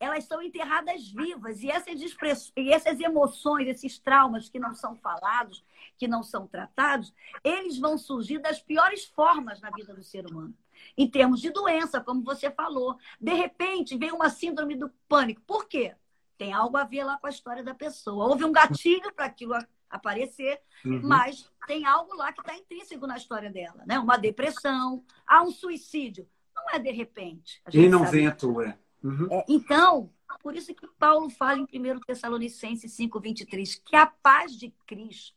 [0.00, 1.62] Elas são enterradas vivas.
[1.62, 5.64] E essas, expressões, e essas emoções, esses traumas que não são falados,
[5.96, 10.54] que não são tratados, eles vão surgir das piores formas na vida do ser humano.
[10.96, 12.96] Em termos de doença, como você falou.
[13.20, 15.42] De repente, vem uma síndrome do pânico.
[15.46, 15.94] Por quê?
[16.36, 18.28] Tem algo a ver lá com a história da pessoa.
[18.28, 19.54] Houve um gatilho para aquilo
[19.90, 21.00] aparecer, uhum.
[21.02, 23.98] mas tem algo lá que está intrínseco na história dela, né?
[23.98, 26.28] Uma depressão, há um suicídio.
[26.54, 27.62] Não é de repente.
[27.72, 28.78] E não vem à toa.
[29.02, 29.28] Uhum.
[29.30, 30.10] É, então,
[30.42, 35.36] por isso que Paulo fala em 1 Tessalonicenses 5,23, que a paz de Cristo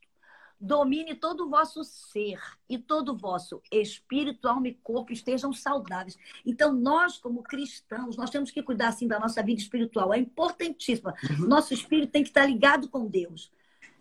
[0.59, 6.17] domine todo o vosso ser e todo o vosso espírito, alma e corpo estejam saudáveis.
[6.45, 10.13] Então, nós, como cristãos, nós temos que cuidar assim da nossa vida espiritual.
[10.13, 11.15] É importantíssima.
[11.31, 11.47] Uhum.
[11.47, 13.51] Nosso espírito tem que estar ligado com Deus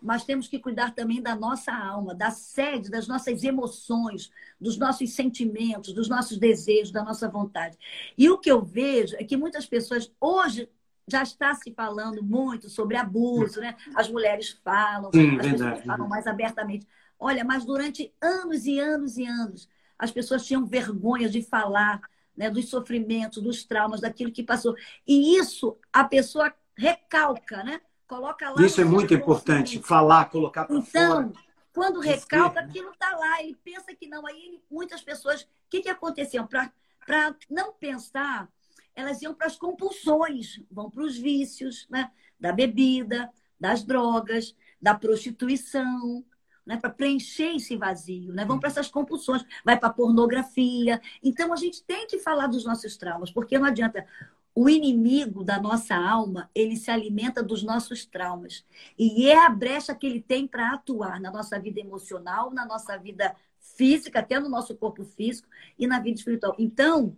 [0.01, 5.13] mas temos que cuidar também da nossa alma, da sede, das nossas emoções, dos nossos
[5.13, 7.77] sentimentos, dos nossos desejos, da nossa vontade.
[8.17, 10.67] E o que eu vejo é que muitas pessoas hoje
[11.07, 13.75] já está se falando muito sobre abuso, né?
[13.95, 15.51] As mulheres falam, Sim, as verdade.
[15.51, 16.87] pessoas falam mais abertamente.
[17.19, 22.01] Olha, mas durante anos e anos e anos, as pessoas tinham vergonha de falar
[22.35, 24.75] né, dos sofrimentos, dos traumas, daquilo que passou.
[25.05, 27.81] E isso a pessoa recalca, né?
[28.11, 28.61] Coloca lá.
[28.61, 31.31] Isso é muito importante, falar, colocar para então, fora.
[31.73, 33.41] quando recalca, aquilo está lá.
[33.41, 34.27] Ele pensa que não.
[34.27, 35.43] Aí muitas pessoas.
[35.43, 36.45] O que, que aconteceu?
[36.45, 38.49] Para não pensar,
[38.93, 42.11] elas iam para as compulsões, vão para os vícios, né?
[42.37, 46.25] Da bebida, das drogas, da prostituição,
[46.65, 48.45] né, para preencher esse vazio, né?
[48.45, 51.01] vão para essas compulsões, vai para a pornografia.
[51.23, 54.05] Então a gente tem que falar dos nossos traumas, porque não adianta
[54.53, 58.65] o inimigo da nossa alma, ele se alimenta dos nossos traumas.
[58.97, 62.97] E é a brecha que ele tem para atuar na nossa vida emocional, na nossa
[62.97, 65.47] vida física, até no nosso corpo físico
[65.79, 66.55] e na vida espiritual.
[66.59, 67.15] Então,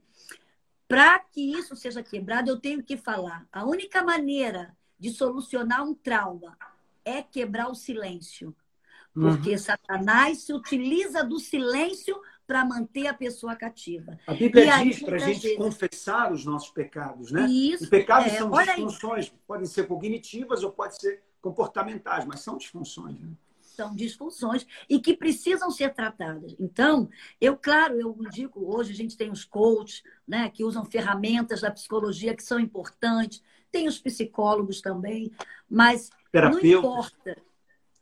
[0.87, 3.47] para que isso seja quebrado, eu tenho que falar.
[3.51, 6.55] A única maneira de solucionar um trauma
[7.03, 8.55] é quebrar o silêncio.
[9.13, 9.57] Porque uhum.
[9.57, 14.19] Satanás se utiliza do silêncio para manter a pessoa cativa.
[14.27, 15.57] A Bíblia e diz para a gente vezes...
[15.57, 17.47] confessar os nossos pecados, né?
[17.47, 17.85] Isso.
[17.85, 23.19] Os pecados é, são disfunções, podem ser cognitivas ou pode ser comportamentais, mas são disfunções.
[23.19, 23.29] Né?
[23.59, 26.55] São disfunções e que precisam ser tratadas.
[26.59, 27.09] Então,
[27.41, 31.71] eu, claro, eu digo, hoje a gente tem os coaches, né, que usam ferramentas da
[31.71, 35.31] psicologia que são importantes, tem os psicólogos também,
[35.69, 37.37] mas não importa.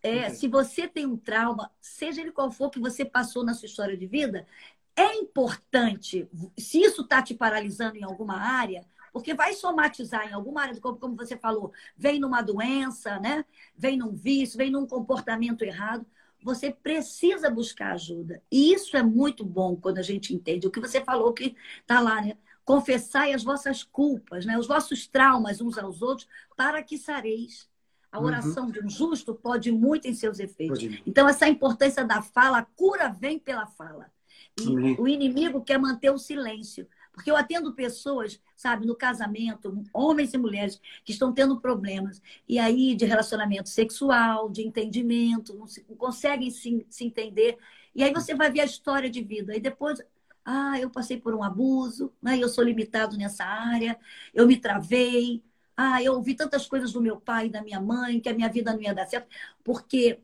[0.04, 3.68] É, se você tem um trauma, seja ele qual for que você passou na sua
[3.68, 4.48] história de vida,
[4.96, 10.62] é importante, se isso está te paralisando em alguma área, porque vai somatizar em alguma
[10.62, 13.46] área do corpo, como você falou, vem numa doença, né?
[13.76, 16.06] Vem num vício, vem num comportamento errado.
[16.44, 18.42] Você precisa buscar ajuda.
[18.52, 20.68] E isso é muito bom quando a gente entende.
[20.68, 22.38] O que você falou que está lá, né?
[22.64, 24.58] Confessai as vossas culpas, né?
[24.58, 27.70] os vossos traumas uns aos outros, para que sareis.
[28.12, 28.26] A uhum.
[28.26, 28.72] oração uhum.
[28.72, 30.80] de um justo pode muito em seus efeitos.
[31.06, 34.12] Então, essa importância da fala, a cura vem pela fala.
[34.60, 36.88] E o inimigo quer manter o silêncio.
[37.14, 42.22] Porque eu atendo pessoas, sabe, no casamento, homens e mulheres, que estão tendo problemas.
[42.48, 47.58] E aí, de relacionamento sexual, de entendimento, não, se, não conseguem se, se entender.
[47.94, 49.56] E aí você vai ver a história de vida.
[49.56, 50.02] E depois,
[50.46, 52.38] ah, eu passei por um abuso, né?
[52.38, 53.98] eu sou limitado nessa área,
[54.34, 55.44] eu me travei.
[55.84, 58.48] Ah, eu ouvi tantas coisas do meu pai e da minha mãe, que a minha
[58.48, 59.28] vida não ia dar certo.
[59.64, 60.20] Porque,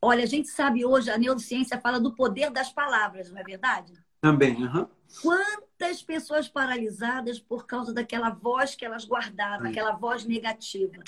[0.00, 3.92] olha, a gente sabe hoje, a neurociência fala do poder das palavras, não é verdade?
[4.20, 4.86] Também, uhum.
[5.20, 11.02] Quantas pessoas paralisadas por causa daquela voz que elas guardavam, aquela voz negativa.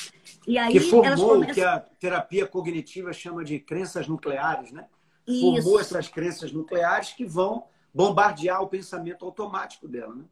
[0.48, 4.86] E aí que formou o que a terapia cognitiva chama de crenças nucleares, né?
[5.24, 5.40] Isso.
[5.40, 10.24] Formou essas crenças nucleares que vão bombardear o pensamento automático dela, né?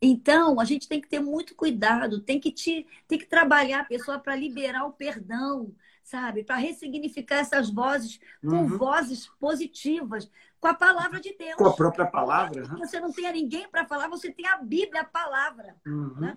[0.00, 3.84] Então, a gente tem que ter muito cuidado, tem que, te, tem que trabalhar a
[3.84, 6.44] pessoa para liberar o perdão, sabe?
[6.44, 8.78] Para ressignificar essas vozes com uhum.
[8.78, 11.54] vozes positivas, com a palavra de Deus.
[11.54, 12.64] Com a própria palavra.
[12.64, 12.78] Uhum.
[12.78, 15.76] Você não tem ninguém para falar, você tem a Bíblia, a palavra.
[15.86, 16.14] Uhum.
[16.20, 16.36] Né?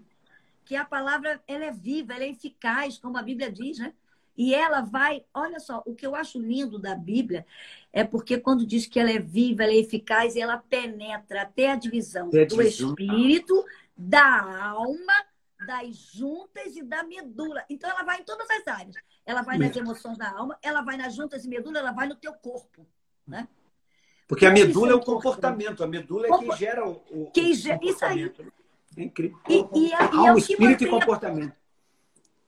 [0.64, 3.94] Que a palavra ela é viva, ela é eficaz, como a Bíblia diz, né?
[4.38, 7.46] E ela vai, olha só, o que eu acho lindo da Bíblia
[7.94, 11.76] é porque quando diz que ela é viva, ela é eficaz, ela penetra até a
[11.76, 15.14] divisão até do espírito, da alma,
[15.66, 17.64] das juntas e da medula.
[17.70, 18.96] Então ela vai em todas as áreas.
[19.26, 22.16] Ela vai nas emoções da alma, ela vai nas juntas e medula, ela vai no
[22.16, 22.86] teu corpo,
[23.26, 23.48] né?
[24.28, 27.80] Porque a medula é o comportamento, a medula é quem gera o, o, quem gera,
[27.82, 28.34] Isso aí.
[28.98, 29.38] É incrível.
[29.48, 31.56] E, e, é, e é o espírito e comportamento.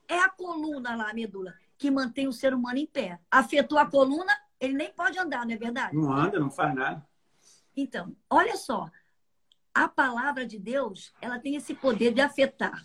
[0.08, 3.20] É a coluna lá, a medula, que mantém o ser humano em pé.
[3.30, 5.96] Afetou a coluna, ele nem pode andar, não é verdade?
[5.96, 7.06] Não anda, não faz nada.
[7.76, 8.90] Então, olha só.
[9.74, 12.84] A palavra de Deus, ela tem esse poder de afetar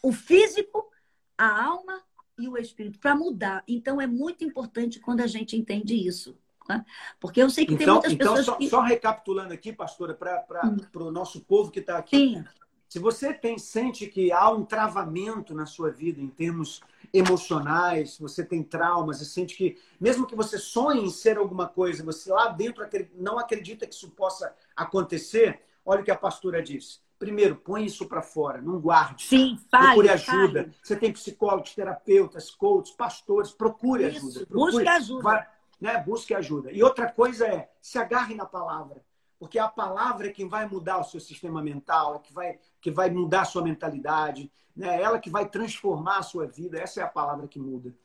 [0.00, 0.88] o físico,
[1.36, 2.00] a alma
[2.38, 3.64] e o espírito para mudar.
[3.66, 6.38] Então, é muito importante quando a gente entende isso.
[6.68, 6.84] Né?
[7.18, 8.46] Porque eu sei que então, tem muitas então, pessoas.
[8.46, 8.68] Só, que...
[8.68, 10.76] só recapitulando aqui, pastora, para hum.
[10.94, 12.16] o nosso povo que está aqui.
[12.16, 12.44] Sim.
[12.90, 16.80] Se você tem, sente que há um travamento na sua vida em termos
[17.14, 22.02] emocionais, você tem traumas e sente que, mesmo que você sonhe em ser alguma coisa,
[22.02, 27.00] você lá dentro não acredita que isso possa acontecer, olha o que a pastora diz.
[27.16, 29.24] Primeiro, põe isso para fora, não guarde.
[29.24, 30.62] Sim, fale, Procure ajuda.
[30.64, 30.74] Fale.
[30.82, 34.46] Você tem psicólogos, terapeutas, coaches, pastores, procure isso, ajuda.
[34.46, 34.72] Procure.
[34.72, 35.22] Busque ajuda.
[35.22, 35.46] Vai,
[35.80, 36.02] né?
[36.04, 36.72] Busque ajuda.
[36.72, 39.00] E outra coisa é, se agarre na palavra.
[39.40, 42.90] Porque a palavra é quem vai mudar o seu sistema mental, é que vai, que
[42.90, 45.00] vai mudar a sua mentalidade, né?
[45.00, 46.78] ela que vai transformar a sua vida.
[46.78, 47.96] Essa é a palavra que muda.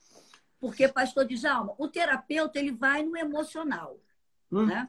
[0.62, 4.00] Porque, pastor Djalma, o terapeuta ele vai no emocional.
[4.50, 4.66] Hum.
[4.66, 4.88] Né?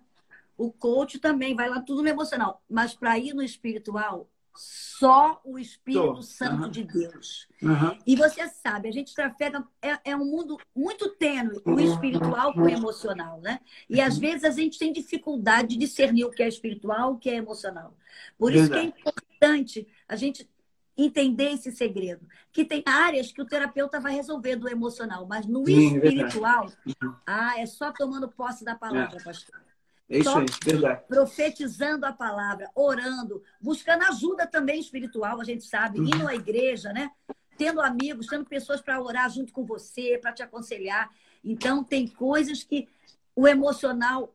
[0.57, 2.63] O coach também vai lá tudo no emocional.
[2.71, 6.23] Mas para ir no espiritual, só o Espírito Tô.
[6.23, 6.71] Santo uhum.
[6.71, 7.49] de Deus.
[7.63, 7.99] Uhum.
[8.07, 12.63] E você sabe, a gente trafega, é, é um mundo muito tênue, o espiritual com
[12.63, 13.61] o emocional, né?
[13.89, 17.31] E às vezes a gente tem dificuldade de discernir o que é espiritual, o que
[17.31, 17.97] é emocional.
[18.39, 20.49] Por isso que é importante a gente
[20.97, 22.27] entender esse segredo.
[22.53, 26.93] Que tem áreas que o terapeuta vai resolver do emocional, mas no Sim, espiritual, é
[27.27, 29.23] ah, é só tomando posse da palavra, é.
[29.23, 29.61] pastor.
[30.09, 31.03] É isso aí, verdade.
[31.09, 36.07] Profetizando a palavra, orando, buscando ajuda também espiritual, a gente sabe, uhum.
[36.07, 37.11] indo à igreja, né?
[37.59, 41.11] Tendo amigos, tendo pessoas para orar junto com você, para te aconselhar.
[41.45, 42.87] Então, tem coisas que
[43.35, 44.33] o emocional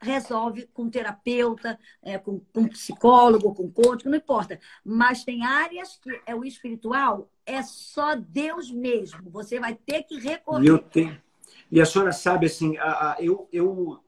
[0.00, 4.60] resolve com terapeuta, é, com, com psicólogo, com coach, não importa.
[4.84, 9.30] Mas tem áreas que é o espiritual, é só Deus mesmo.
[9.30, 10.68] Você vai ter que recorrer.
[10.68, 11.20] Eu tenho.
[11.70, 14.00] E a senhora sabe, assim, a, a, eu, eu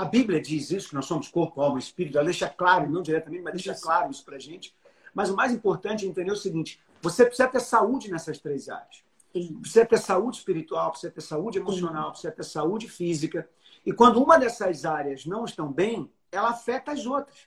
[0.00, 2.16] a Bíblia diz isso, que nós somos corpo, alma e espírito.
[2.16, 4.74] Ela deixa claro, não diretamente, mas deixa claro isso para a gente.
[5.12, 9.04] Mas o mais importante é entender o seguinte: você precisa ter saúde nessas três áreas.
[9.30, 9.58] Sim.
[9.60, 12.10] Precisa ter saúde espiritual, precisa ter saúde emocional, Sim.
[12.12, 13.46] precisa ter saúde física.
[13.84, 17.46] E quando uma dessas áreas não estão bem, ela afeta as outras.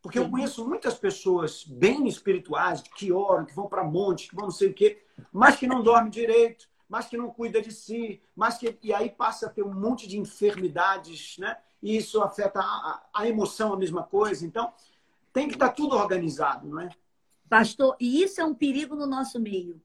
[0.00, 0.24] Porque Sim.
[0.24, 4.50] eu conheço muitas pessoas bem espirituais, que oram, que vão para monte, que vão não
[4.50, 8.56] sei o quê, mas que não dormem direito, mas que não cuida de si, mas
[8.56, 11.58] que e aí passa a ter um monte de enfermidades, né?
[11.84, 14.46] E isso afeta a, a emoção, a mesma coisa.
[14.46, 14.72] Então,
[15.34, 16.88] tem que estar tá tudo organizado, não é?
[17.46, 19.78] Pastor, e isso é um perigo no nosso meio,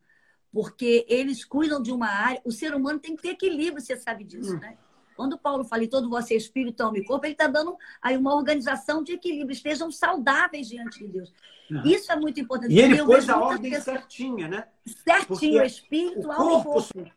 [0.49, 2.41] porque eles cuidam de uma área.
[2.45, 4.59] O ser humano tem que ter equilíbrio, você sabe disso, hum.
[4.59, 4.77] né?
[5.13, 8.33] Quando Paulo fala em todo você, espírito, alma e corpo, ele está dando aí uma
[8.33, 11.33] organização de equilíbrio, estejam saudáveis diante de Deus.
[11.69, 11.83] Uhum.
[11.83, 12.73] Isso é muito importante.
[12.73, 13.99] E ele pôs a ordem pessoas...
[13.99, 14.69] certinha, né?
[14.85, 17.11] Certinho, Porque espírito, alma e corpo.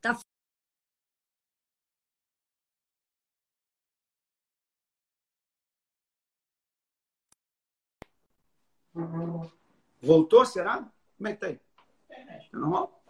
[0.00, 0.16] Tá
[10.00, 10.88] Voltou, será?
[11.16, 11.60] Como é que tá aí?
[12.50, 13.02] Tá normal?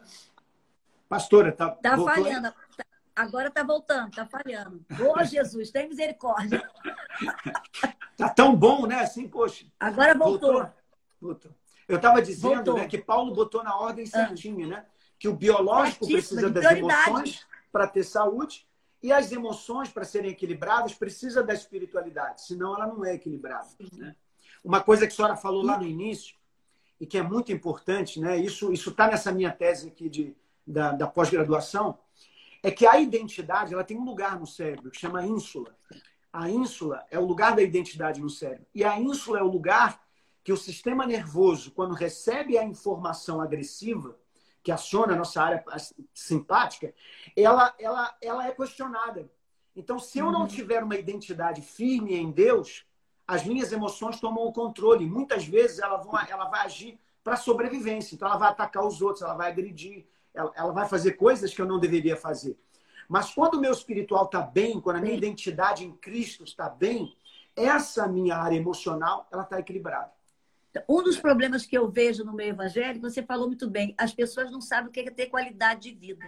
[1.09, 1.71] Pastora, tá.
[1.71, 2.49] Tá falhando.
[2.49, 2.85] Aí?
[3.15, 4.85] Agora tá voltando, tá falhando.
[4.97, 6.63] Boa, Jesus, tem misericórdia.
[8.17, 9.01] tá tão bom, né?
[9.01, 9.67] Assim, poxa.
[9.79, 10.53] Agora voltou.
[10.53, 10.73] voltou.
[11.21, 11.53] voltou.
[11.87, 14.09] Eu estava dizendo né, que Paulo botou na ordem ah.
[14.09, 14.87] certinha, né?
[15.19, 18.67] Que o biológico precisa das emoções para ter saúde
[19.03, 23.69] e as emoções, para serem equilibradas, precisa da espiritualidade, senão ela não é equilibrada.
[23.93, 24.15] Né?
[24.65, 26.37] Uma coisa que a senhora falou lá no início,
[27.03, 28.37] e que é muito importante, né?
[28.37, 31.99] isso está nessa minha tese aqui de, da, da pós-graduação,
[32.63, 35.77] é que a identidade ela tem um lugar no cérebro que chama ínsula.
[36.33, 38.65] A ínsula é o lugar da identidade no cérebro.
[38.73, 40.01] E a ínsula é o lugar
[40.45, 44.17] que o sistema nervoso, quando recebe a informação agressiva,
[44.63, 45.65] que aciona a nossa área
[46.15, 46.95] simpática,
[47.37, 49.29] ela, ela, ela é questionada.
[49.75, 50.47] Então, se eu não uhum.
[50.47, 52.87] tiver uma identidade firme em Deus,
[53.27, 55.07] as minhas emoções tomam o controle.
[55.07, 58.15] Muitas vezes ela, vão, ela vai agir para sobrevivência.
[58.15, 61.61] Então, ela vai atacar os outros, ela vai agredir, ela, ela vai fazer coisas que
[61.61, 62.59] eu não deveria fazer.
[63.09, 67.15] Mas quando o meu espiritual está bem, quando a minha identidade em Cristo está bem,
[67.55, 70.11] essa minha área emocional ela está equilibrada.
[70.89, 74.51] Um dos problemas que eu vejo no meio evangélico, você falou muito bem, as pessoas
[74.51, 76.25] não sabem o que é ter qualidade de vida.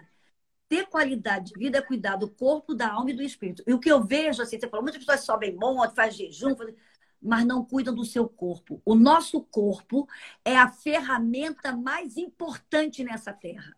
[0.75, 3.63] Ter qualidade de vida é cuidar do corpo, da alma e do espírito.
[3.65, 6.75] E o que eu vejo, assim, você falou, muitas pessoas sobem monte, faz jejum, faz...
[7.23, 8.83] mas não cuidam do seu corpo.
[8.85, 10.09] O nosso corpo
[10.45, 13.77] é a ferramenta mais importante nessa terra.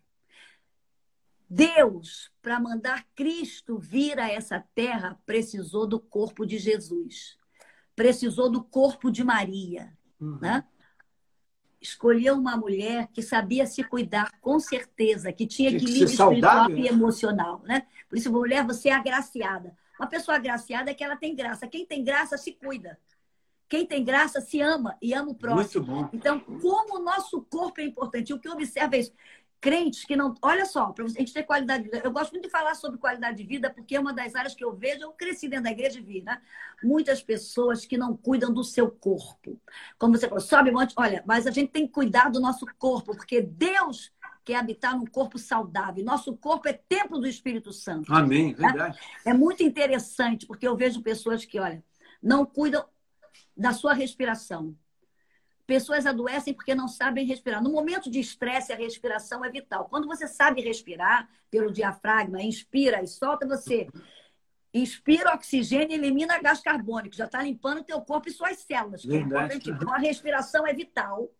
[1.50, 7.36] Deus, para mandar Cristo vir a essa terra, precisou do corpo de Jesus,
[7.94, 10.38] precisou do corpo de Maria, uhum.
[10.40, 10.64] né?
[11.86, 17.62] Escolheu uma mulher que sabia se cuidar com certeza, que tinha equilíbrio espiritual e emocional,
[17.64, 17.86] né?
[18.08, 19.76] Por isso, mulher, você é agraciada.
[19.98, 21.66] Uma pessoa agraciada é que ela tem graça.
[21.66, 22.98] Quem tem graça se cuida.
[23.68, 25.86] Quem tem graça se ama e ama o próximo.
[25.86, 26.10] Muito bom.
[26.12, 29.12] Então, como o nosso corpo é importante, o que eu observo é isso
[29.60, 30.34] crentes que não.
[30.42, 32.02] Olha só, para a gente ter qualidade de vida.
[32.04, 34.64] Eu gosto muito de falar sobre qualidade de vida, porque é uma das áreas que
[34.64, 36.40] eu vejo, eu cresci dentro da igreja e vi, né?
[36.82, 39.60] Muitas pessoas que não cuidam do seu corpo.
[39.98, 40.94] Como você falou, sobe um monte.
[40.96, 44.12] Olha, mas a gente tem que cuidar do nosso corpo, porque Deus
[44.44, 46.04] quer habitar num corpo saudável.
[46.04, 48.12] Nosso corpo é templo do Espírito Santo.
[48.14, 48.68] Amém, né?
[48.68, 48.98] verdade.
[49.24, 51.82] É muito interessante, porque eu vejo pessoas que, olha,
[52.22, 52.84] não cuidam
[53.56, 54.76] da sua respiração
[55.66, 57.62] Pessoas adoecem porque não sabem respirar.
[57.62, 59.88] No momento de estresse, a respiração é vital.
[59.88, 63.88] Quando você sabe respirar pelo diafragma, inspira e solta, você
[64.72, 67.16] inspira oxigênio e elimina gás carbônico.
[67.16, 69.04] Já está limpando o teu corpo e suas células.
[69.04, 71.30] Então, a respiração é vital.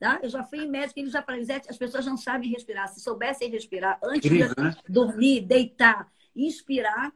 [0.00, 0.18] Tá?
[0.22, 2.88] Eu já fui em médico e eles já falaram, as pessoas não sabem respirar.
[2.88, 4.76] Se soubessem respirar antes Incrível, de né?
[4.88, 7.12] dormir, deitar, inspirar,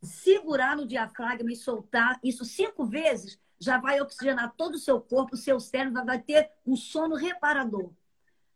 [0.00, 5.34] segurar no diafragma e soltar isso cinco vezes, já vai oxigenar todo o seu corpo,
[5.34, 7.90] o seu cérebro vai ter um sono reparador.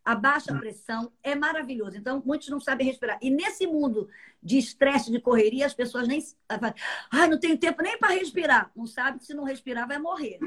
[0.04, 0.58] A baixa hum.
[0.58, 1.96] pressão é maravilhoso.
[1.96, 3.16] Então, muitos não sabem respirar.
[3.22, 4.08] E nesse mundo
[4.42, 6.24] de estresse, de correria, as pessoas nem.
[6.48, 8.70] Ah, não tenho tempo nem para respirar.
[8.74, 10.38] Não sabe que se não respirar vai morrer.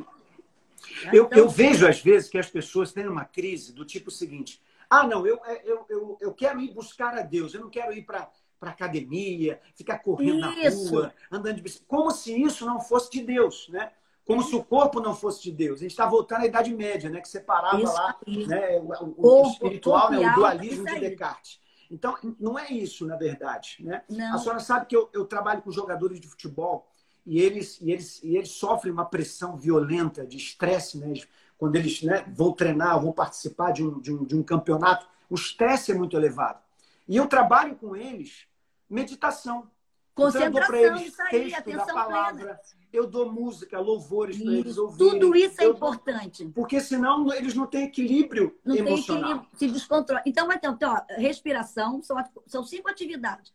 [1.11, 4.61] Eu, então, eu vejo, às vezes, que as pessoas têm uma crise do tipo seguinte:
[4.89, 7.93] ah, não, eu, é, eu, eu, eu quero ir buscar a Deus, eu não quero
[7.93, 10.83] ir para para academia, ficar correndo isso.
[10.83, 13.89] na rua, andando de bicicleta, como se isso não fosse de Deus, né?
[14.29, 15.79] Como se o corpo não fosse de Deus.
[15.79, 17.19] A gente está voltando à Idade Média, né?
[17.19, 18.77] que separava isso lá né?
[18.77, 20.19] o, o, o espiritual, né?
[20.19, 21.59] o dualismo de Descartes.
[21.89, 23.77] Então, não é isso, na verdade.
[23.79, 24.03] Né?
[24.31, 26.87] A senhora sabe que eu, eu trabalho com jogadores de futebol
[27.25, 31.11] e eles, e, eles, e eles sofrem uma pressão violenta de estresse, né?
[31.57, 35.33] quando eles né, vão treinar, vão participar de um, de, um, de um campeonato, o
[35.33, 36.59] estresse é muito elevado.
[37.07, 38.45] E eu trabalho com eles
[38.87, 39.67] meditação.
[40.13, 42.59] Concentração, então, eu eles aí, texto da palavra, plena
[42.91, 45.19] eu dou música, louvores para eles ouvirem.
[45.19, 46.45] Tudo isso é eu importante.
[46.55, 49.23] Porque senão eles não têm equilíbrio não emocional.
[49.23, 50.23] Tem equilíbrio, se descontrola.
[50.25, 52.17] Então, então ó, respiração, são,
[52.47, 53.53] são cinco atividades.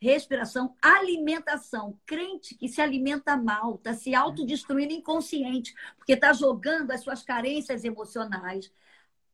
[0.00, 1.98] respiração, alimentação.
[2.06, 7.84] Crente que se alimenta mal, está se autodestruindo inconsciente, porque está jogando as suas carências
[7.84, 8.70] emocionais,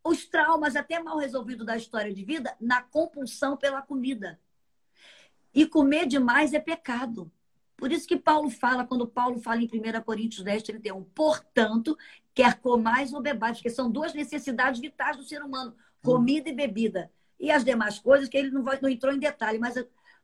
[0.04, 4.40] os traumas até mal resolvidos da história de vida na compulsão pela comida.
[5.54, 7.30] E comer demais é pecado.
[7.82, 11.98] Por isso que Paulo fala, quando Paulo fala em 1 Coríntios 10, 31, portanto,
[12.32, 17.10] quer comais ou bebais, porque são duas necessidades vitais do ser humano, comida e bebida.
[17.40, 19.74] E as demais coisas que ele não, vai, não entrou em detalhe, mas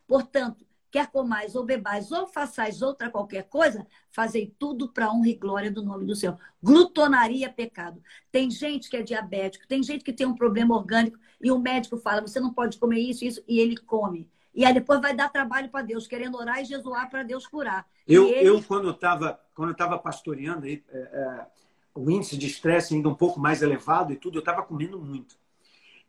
[0.07, 5.35] Portanto, quer comais ou bebais ou façais outra qualquer coisa, fazei tudo para honra e
[5.35, 6.39] glória do nome do Senhor.
[6.63, 8.01] Glutonaria é pecado.
[8.31, 11.97] Tem gente que é diabético, tem gente que tem um problema orgânico e o médico
[11.97, 14.31] fala: você não pode comer isso, isso, e ele come.
[14.59, 17.87] E aí depois vai dar trabalho para Deus, querendo orar e jesuar para Deus curar.
[18.09, 21.47] Eu, eu quando estava quando eu pastoreando, aí, é, é,
[21.95, 25.37] o índice de estresse ainda um pouco mais elevado e tudo, eu estava comendo muito.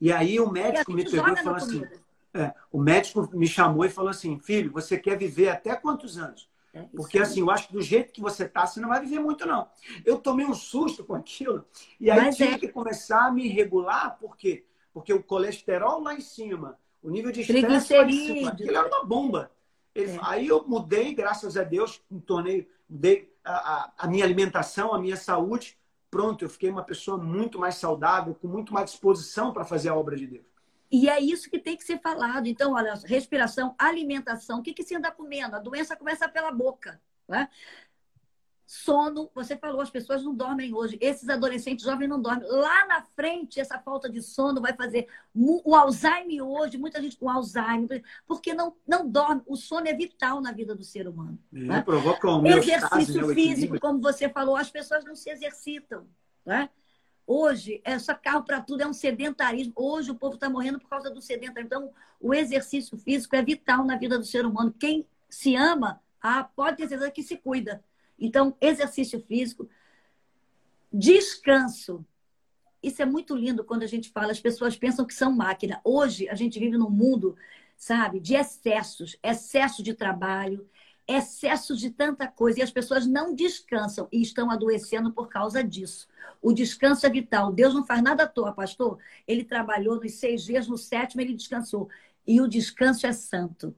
[0.01, 1.83] E aí o médico me pegou e falou assim:
[2.33, 6.49] é, o médico me chamou e falou assim: filho, você quer viver até quantos anos?
[6.73, 9.19] É, Porque assim, eu acho que do jeito que você tá, você não vai viver
[9.19, 9.67] muito, não.
[10.03, 11.63] Eu tomei um susto com aquilo,
[11.99, 12.57] e aí Mas tive é...
[12.57, 14.65] que começar a me regular, por quê?
[14.91, 19.51] Porque o colesterol lá em cima, o nível de estresse cima, aquilo era uma bomba.
[19.95, 20.19] Ele, é.
[20.21, 24.99] Aí eu mudei, graças a Deus, me tornei, mudei a, a, a minha alimentação, a
[24.99, 25.77] minha saúde.
[26.11, 29.95] Pronto, eu fiquei uma pessoa muito mais saudável, com muito mais disposição para fazer a
[29.95, 30.45] obra de Deus.
[30.91, 32.47] E é isso que tem que ser falado.
[32.47, 35.55] Então, olha, respiração, alimentação, o que, que você anda comendo?
[35.55, 36.99] A doença começa pela boca.
[37.27, 37.47] Né?
[38.71, 40.95] Sono, você falou, as pessoas não dormem hoje.
[41.01, 42.47] Esses adolescentes jovens não dormem.
[42.47, 47.27] Lá na frente, essa falta de sono vai fazer o Alzheimer hoje, muita gente com
[47.27, 49.41] Alzheimer, porque não, não dorme.
[49.47, 51.39] O sono é vital na vida do ser humano.
[51.51, 51.81] É, né?
[51.81, 56.05] Provoca um Exercício físico, como você falou, as pessoas não se exercitam.
[56.45, 56.69] Né?
[57.25, 59.73] Hoje, é só carro para tudo, é um sedentarismo.
[59.75, 61.65] Hoje o povo está morrendo por causa do sedentarismo.
[61.65, 61.91] Então,
[62.21, 64.71] o exercício físico é vital na vida do ser humano.
[64.79, 67.83] Quem se ama, ah, pode ter certeza que se cuida.
[68.19, 69.69] Então, exercício físico,
[70.91, 72.05] descanso.
[72.81, 75.81] Isso é muito lindo quando a gente fala, as pessoas pensam que são máquina.
[75.83, 77.35] Hoje, a gente vive num mundo,
[77.77, 80.67] sabe, de excessos excesso de trabalho,
[81.07, 86.07] excesso de tanta coisa e as pessoas não descansam e estão adoecendo por causa disso.
[86.39, 87.51] O descanso é vital.
[87.51, 88.99] Deus não faz nada à toa, pastor.
[89.27, 91.89] Ele trabalhou nos seis dias, no sétimo ele descansou.
[92.27, 93.75] E o descanso é santo.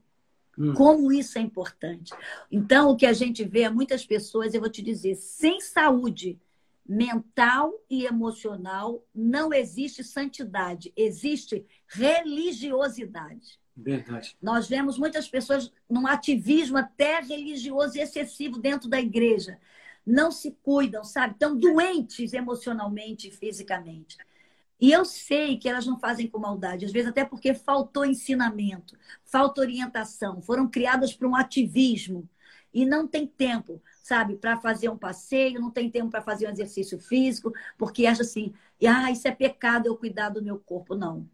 [0.62, 0.74] Hum.
[0.74, 2.14] Como isso é importante.
[2.52, 6.40] Então, o que a gente vê é muitas pessoas, eu vou te dizer, sem saúde
[6.88, 13.60] mental e emocional, não existe santidade, existe religiosidade.
[13.76, 14.38] Verdade.
[14.40, 19.58] Nós vemos muitas pessoas num ativismo até religioso e excessivo dentro da igreja.
[20.06, 21.34] Não se cuidam, sabe?
[21.34, 24.18] Estão doentes emocionalmente e fisicamente.
[24.82, 28.98] E eu sei que elas não fazem com maldade, às vezes até porque faltou ensinamento,
[29.24, 32.28] falta orientação, foram criadas para um ativismo
[32.74, 36.52] e não tem tempo, sabe, para fazer um passeio, não tem tempo para fazer um
[36.52, 38.54] exercício físico, porque acha assim,
[38.88, 40.96] ah, isso é pecado eu cuidar do meu corpo.
[40.96, 41.30] Não.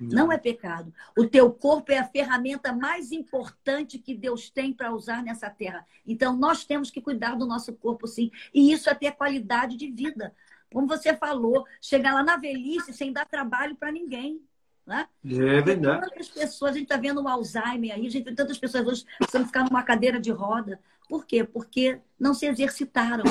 [0.00, 0.26] Não.
[0.26, 0.92] não é pecado.
[1.16, 5.86] O teu corpo é a ferramenta mais importante que Deus tem para usar nessa terra.
[6.06, 8.30] Então, nós temos que cuidar do nosso corpo, sim.
[8.52, 10.34] E isso é ter qualidade de vida.
[10.72, 14.40] Como você falou, chegar lá na velhice sem dar trabalho para ninguém.
[14.86, 15.06] Né?
[15.24, 16.08] É verdade.
[16.08, 19.06] Tantas pessoas, a gente está vendo o Alzheimer aí, a gente vê tantas pessoas hoje
[19.18, 20.80] precisando ficar numa cadeira de roda.
[21.08, 21.44] Por quê?
[21.44, 23.24] Porque não se exercitaram.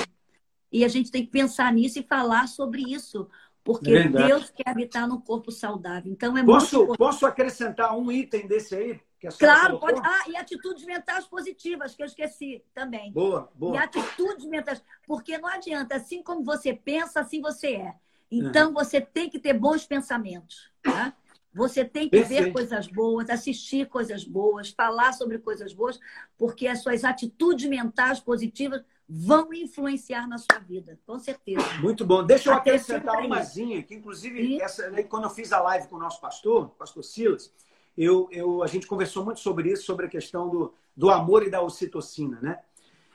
[0.71, 3.27] E a gente tem que pensar nisso e falar sobre isso.
[3.63, 6.11] Porque é Deus quer habitar no corpo saudável.
[6.11, 8.99] Então é posso, muito Posso acrescentar um item desse aí?
[9.37, 10.01] claro, pode.
[10.03, 13.11] Ah, e atitudes mentais positivas, que eu esqueci também.
[13.11, 13.75] Boa, boa.
[13.75, 14.83] E atitudes mentais.
[15.05, 17.95] Porque não adianta, assim como você pensa, assim você é.
[18.31, 18.73] Então uhum.
[18.73, 20.71] você tem que ter bons pensamentos.
[20.81, 21.13] Tá?
[21.53, 22.43] Você tem que Perfeito.
[22.45, 25.99] ver coisas boas, assistir coisas boas, falar sobre coisas boas,
[26.37, 31.61] porque as suas atitudes mentais positivas vão influenciar na sua vida, com certeza.
[31.81, 32.23] Muito bom.
[32.23, 36.21] Deixa eu acrescentar umazinha, que inclusive, essa, quando eu fiz a live com o nosso
[36.21, 37.53] pastor, pastor Silas,
[37.97, 41.49] eu, eu, a gente conversou muito sobre isso, sobre a questão do, do amor e
[41.49, 42.59] da ocitocina, né?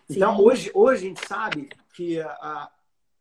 [0.09, 2.71] Então, hoje, hoje a gente sabe que a, a,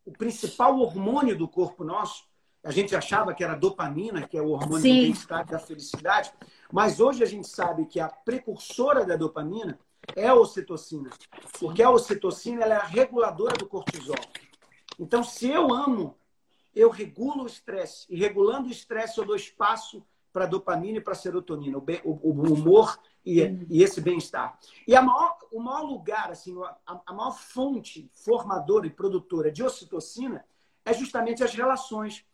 [0.05, 2.25] o principal hormônio do corpo nosso,
[2.65, 4.95] a gente achava que era a dopamina, que é o hormônio Sim.
[4.95, 6.33] do bem-estar da felicidade,
[6.73, 9.79] mas hoje a gente sabe que a precursora da dopamina
[10.15, 11.11] é a ocitocina.
[11.59, 14.15] Porque a ocitocina é a reguladora do cortisol.
[14.99, 16.17] Então, se eu amo,
[16.75, 18.07] eu regulo o estresse.
[18.09, 20.03] E regulando o estresse, eu dou espaço
[20.33, 24.01] para a dopamina e para a serotonina, o, bem, o, o humor e, e esse
[24.01, 24.59] bem-estar.
[24.87, 26.55] E a maior, o maior lugar, assim,
[26.85, 30.43] a, a maior fonte formadora e produtora de ocitocina
[30.83, 32.25] é justamente as relações.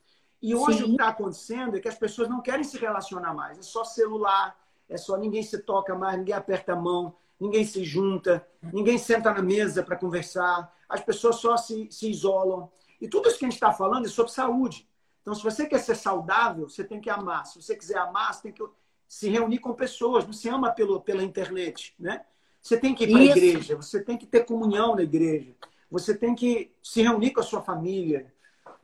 [0.41, 0.83] E hoje Sim.
[0.83, 3.59] o que está acontecendo é que as pessoas não querem se relacionar mais.
[3.59, 4.57] É só celular,
[4.89, 9.33] é só ninguém se toca mais, ninguém aperta a mão, ninguém se junta, ninguém senta
[9.33, 12.69] na mesa para conversar, as pessoas só se, se isolam.
[12.99, 14.87] E tudo isso que a gente está falando é sobre saúde.
[15.21, 17.45] Então, se você quer ser saudável, você tem que amar.
[17.45, 18.63] Se você quiser amar, você tem que
[19.07, 20.25] se reunir com pessoas.
[20.25, 22.25] Não se ama pelo, pela internet, né?
[22.61, 25.55] Você tem que ir para a igreja, você tem que ter comunhão na igreja,
[25.89, 28.31] você tem que se reunir com a sua família.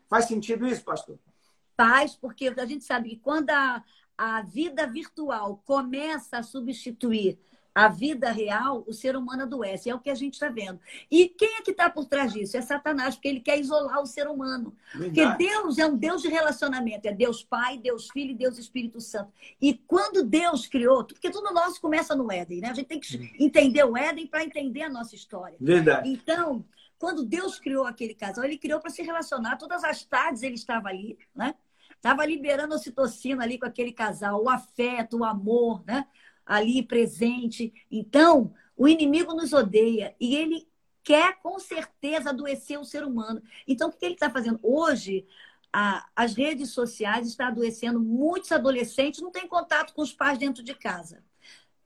[0.09, 1.19] Faz sentido isso, pastor?
[1.77, 3.83] Faz, porque a gente sabe que quando a,
[4.17, 7.39] a vida virtual começa a substituir
[7.77, 9.87] a vida real, o ser humano adoece.
[9.87, 10.79] É o que a gente está vendo.
[11.11, 12.57] E quem é que está por trás disso?
[12.57, 14.75] É Satanás, porque ele quer isolar o ser humano.
[14.95, 15.13] Verdade.
[15.13, 17.07] Porque Deus é um Deus de relacionamento.
[17.07, 19.31] É Deus Pai, Deus Filho e Deus Espírito Santo.
[19.61, 22.71] E quando Deus criou, porque tudo nosso começa no Éden, né?
[22.71, 25.55] A gente tem que entender o Éden para entender a nossa história.
[25.61, 26.09] Verdade.
[26.09, 26.65] Então,
[26.97, 29.55] quando Deus criou aquele casal, ele criou para se relacionar.
[29.55, 31.53] Todas as tardes ele estava ali, né?
[31.97, 36.07] Estava liberando ocitocina ali com aquele casal, o afeto, o amor, né?
[36.47, 37.73] ali presente.
[37.91, 40.67] Então, o inimigo nos odeia e ele
[41.03, 43.41] quer com certeza adoecer o ser humano.
[43.67, 44.59] Então, o que ele está fazendo?
[44.63, 45.27] Hoje,
[45.71, 50.63] a, as redes sociais estão adoecendo muitos adolescentes, não têm contato com os pais dentro
[50.63, 51.23] de casa.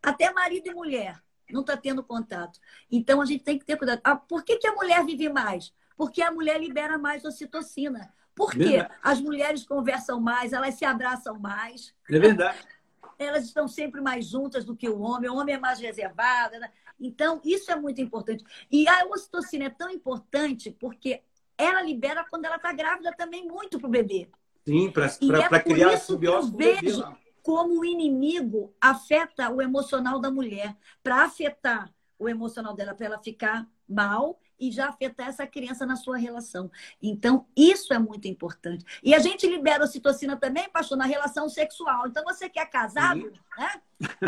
[0.01, 2.59] Até marido e mulher não está tendo contato.
[2.89, 3.99] Então, a gente tem que ter cuidado.
[4.03, 5.73] Ah, por que, que a mulher vive mais?
[5.97, 8.13] Porque a mulher libera mais ocitocina.
[8.35, 8.57] Por quê?
[8.57, 8.93] Verdade.
[9.03, 11.93] As mulheres conversam mais, elas se abraçam mais.
[12.09, 12.57] É verdade
[13.21, 16.59] elas estão sempre mais juntas do que o homem, o homem é mais reservado.
[16.59, 16.69] Né?
[16.99, 18.43] Então, isso é muito importante.
[18.69, 21.21] E a ocitocina é tão importante porque
[21.57, 24.29] ela libera quando ela está grávida também muito para o bebê.
[24.65, 27.03] Sim, para é criar a simbiose vejo
[27.41, 30.75] como o inimigo afeta o emocional da mulher.
[31.01, 35.95] Para afetar o emocional dela, para ela ficar mal e já afetar essa criança na
[35.95, 36.71] sua relação.
[37.01, 38.85] Então, isso é muito importante.
[39.03, 42.07] E a gente libera a ocitocina também, pastor, na relação sexual.
[42.07, 43.81] Então, você que é casado, né?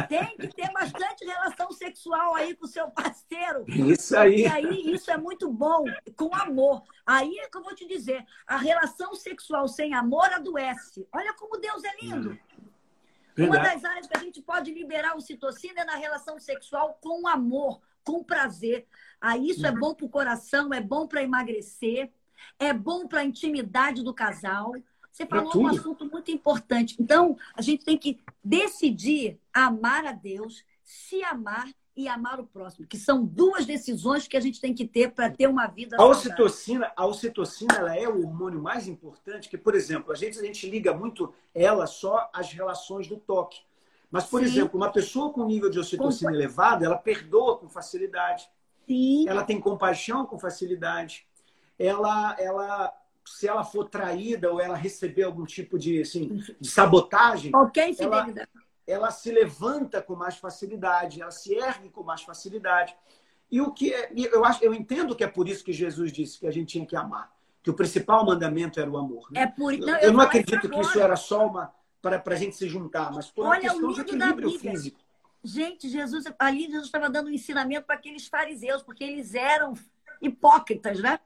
[0.09, 3.63] Tem que ter bastante relação sexual aí com o seu parceiro.
[3.67, 4.41] Isso aí.
[4.41, 6.83] E aí, isso é muito bom, com amor.
[7.05, 11.07] Aí é que eu vou te dizer, a relação sexual sem amor adoece.
[11.11, 12.37] Olha como Deus é lindo.
[13.35, 13.57] Verdade.
[13.57, 17.27] Uma das áreas que a gente pode liberar o citocina é na relação sexual com
[17.27, 18.85] amor, com prazer.
[19.19, 19.79] Aí isso é uhum.
[19.79, 22.11] bom para o coração, é bom para emagrecer,
[22.59, 24.73] é bom para a intimidade do casal.
[25.11, 26.95] Você falou um assunto muito importante.
[26.99, 32.87] Então, a gente tem que decidir amar a Deus, se amar e amar o próximo,
[32.87, 36.05] que são duas decisões que a gente tem que ter para ter uma vida a
[36.05, 40.43] ocitocina, a ocitocina ela é o hormônio mais importante, que, por exemplo, a gente, a
[40.43, 43.61] gente liga muito ela só às relações do toque.
[44.13, 44.45] Mas, por Sim.
[44.45, 46.35] exemplo, uma pessoa com nível de ocitocina com...
[46.35, 48.47] elevado, ela perdoa com facilidade.
[48.87, 49.27] Sim.
[49.27, 51.25] Ela tem compaixão com facilidade.
[51.79, 52.93] Ela, ela,
[53.25, 58.37] se ela for traída ou ela receber algum tipo de, assim, de sabotagem, qualquer infidelidade,
[58.37, 58.47] ela,
[58.85, 62.95] ela se levanta com mais facilidade, ela se ergue com mais facilidade.
[63.49, 66.39] E o que é, eu acho, eu entendo que é por isso que Jesus disse
[66.39, 67.31] que a gente tinha que amar,
[67.63, 69.25] que o principal mandamento era o amor.
[69.31, 69.41] Né?
[69.41, 71.73] É por, não, eu, eu não acredito que isso era só uma
[72.03, 74.99] para a gente se juntar, mas por uma Olha, questão de equilíbrio físico.
[75.41, 79.73] Gente, Jesus, ali Jesus estava dando um ensinamento para aqueles fariseus, porque eles eram
[80.21, 81.19] hipócritas, né?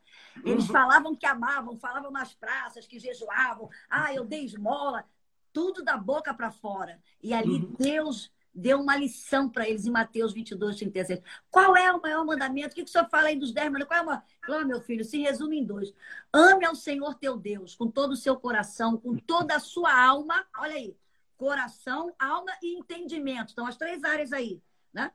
[0.45, 0.73] Eles uhum.
[0.73, 5.03] falavam que amavam, falavam nas praças, que jejuavam, ah, eu dei esmola,
[5.51, 6.99] tudo da boca para fora.
[7.21, 7.75] E ali uhum.
[7.77, 11.21] Deus deu uma lição para eles em Mateus 22, 36.
[11.51, 12.71] Qual é o maior mandamento?
[12.71, 13.87] O que, que o senhor fala aí dos dez mandamentos?
[13.87, 14.23] Qual é uma...
[14.41, 15.93] Claro, meu filho, se resume em dois.
[16.33, 20.43] Ame ao Senhor teu Deus com todo o seu coração, com toda a sua alma.
[20.57, 20.97] Olha aí,
[21.37, 23.51] coração, alma e entendimento.
[23.51, 24.59] Então, as três áreas aí,
[24.91, 25.11] né?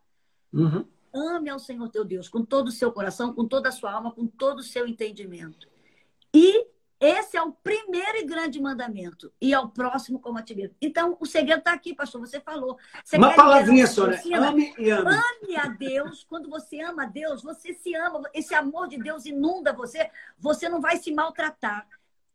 [0.52, 0.86] Uhum.
[1.12, 4.12] Ame ao Senhor teu Deus com todo o seu coração, com toda a sua alma,
[4.12, 5.71] com todo o seu entendimento.
[7.02, 9.32] Esse é o primeiro e grande mandamento.
[9.40, 10.76] E ao próximo como a ti mesmo.
[10.80, 12.20] Então, o segredo está aqui, pastor.
[12.20, 12.78] Você falou.
[13.04, 14.20] Você Uma palavrinha só, né?
[14.36, 15.10] Ame e ame.
[15.10, 16.22] Ame a Deus.
[16.22, 18.22] Quando você ama a Deus, você se ama.
[18.32, 20.08] Esse amor de Deus inunda você.
[20.38, 21.88] Você não vai se maltratar.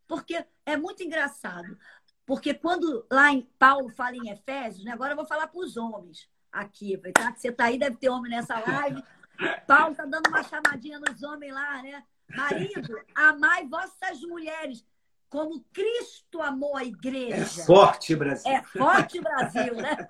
[0.06, 1.78] Porque é muito engraçado.
[2.26, 4.92] Porque quando lá em Paulo fala em Efésios, né?
[4.92, 7.32] agora eu vou falar para os homens aqui, tá?
[7.34, 9.02] Você está aí, deve ter homem nessa live.
[9.66, 12.04] Paulo está dando uma chamadinha nos homens lá, né?
[12.28, 14.84] Marido, amai vossas mulheres
[15.28, 17.36] como Cristo amou a igreja.
[17.36, 18.50] É forte, Brasil.
[18.50, 20.08] É forte, Brasil, né?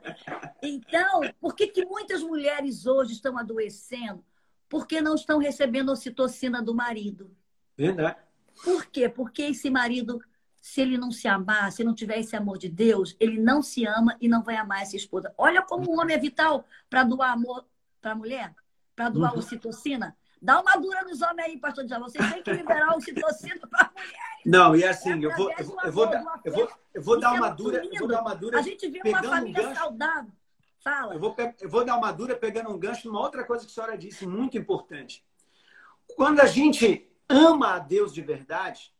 [0.63, 4.25] Então, por que, que muitas mulheres hoje estão adoecendo?
[4.69, 7.35] Porque não estão recebendo ocitocina do marido.
[7.77, 8.19] Verdade.
[8.63, 9.09] Por quê?
[9.09, 10.21] Porque esse marido
[10.61, 13.87] se ele não se amar, se não tiver esse amor de Deus, ele não se
[13.87, 15.33] ama e não vai amar essa esposa.
[15.39, 17.65] Olha como o homem é vital para doar amor
[18.01, 18.55] para a mulher,
[18.95, 19.39] para doar uhum.
[19.39, 20.17] ocitocina.
[20.41, 22.09] Dá uma dura nos homens aí, pastor Djalma.
[22.09, 24.19] Vocês têm que liberar o ocitocina para mulheres.
[24.47, 27.21] Não, e assim, é eu, vou, eu, vou, eu, vou dar, eu, vou, eu vou
[27.21, 28.59] dar uma dura, eu vou dar uma dura.
[28.59, 30.33] A gente vê uma família saudável.
[30.81, 31.15] Fala.
[31.15, 33.75] Eu vou, eu vou dar uma dura pegando um gancho numa outra coisa que a
[33.75, 35.25] senhora disse, muito importante.
[36.17, 38.95] Quando a gente ama a Deus de verdade,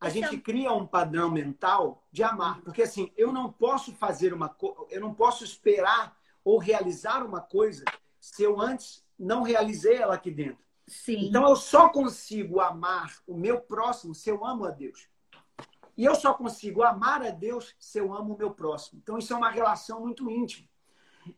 [0.00, 0.30] a então...
[0.30, 2.60] gente cria um padrão mental de amar.
[2.62, 7.40] Porque assim, eu não posso fazer uma coisa, eu não posso esperar ou realizar uma
[7.40, 7.84] coisa
[8.20, 10.62] se eu antes não realizei ela aqui dentro.
[10.86, 11.28] Sim.
[11.28, 15.08] Então eu só consigo amar o meu próximo se eu amo a Deus.
[15.96, 19.00] E eu só consigo amar a Deus se eu amo o meu próximo.
[19.02, 20.68] Então isso é uma relação muito íntima.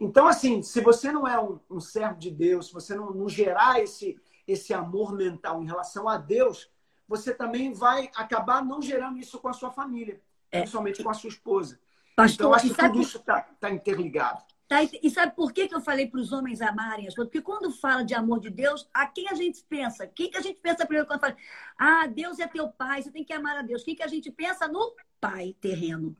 [0.00, 3.28] Então, assim, se você não é um, um servo de Deus, se você não, não
[3.28, 6.70] gerar esse, esse amor mental em relação a Deus,
[7.06, 10.60] você também vai acabar não gerando isso com a sua família, é.
[10.60, 11.78] principalmente com a sua esposa.
[12.16, 14.42] Pastor, então, acho que tudo isso está tá interligado.
[14.74, 17.30] Tá, e sabe por que, que eu falei para os homens amarem as coisas?
[17.30, 20.04] Porque quando fala de amor de Deus, a quem a gente pensa?
[20.04, 21.36] Quem que a gente pensa primeiro quando fala,
[21.78, 23.84] ah, Deus é teu pai, você tem que amar a Deus?
[23.84, 24.66] Quem que a gente pensa?
[24.66, 26.16] No pai terreno.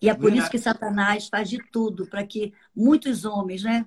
[0.00, 3.84] E é por isso que Satanás faz de tudo para que muitos homens, né,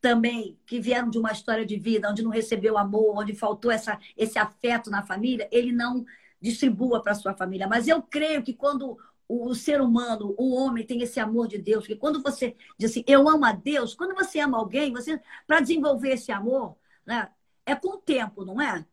[0.00, 3.96] também que vieram de uma história de vida onde não recebeu amor, onde faltou essa,
[4.16, 6.04] esse afeto na família, ele não
[6.40, 7.68] distribua para sua família.
[7.68, 8.98] Mas eu creio que quando
[9.28, 11.84] o, o, ser humano, o homem tem esse amor de Deus.
[11.84, 15.60] Porque quando você diz assim, eu amo a Deus, quando você ama alguém, você para
[15.60, 17.30] desenvolver esse amor, né,
[17.64, 18.84] é com o tempo, não é?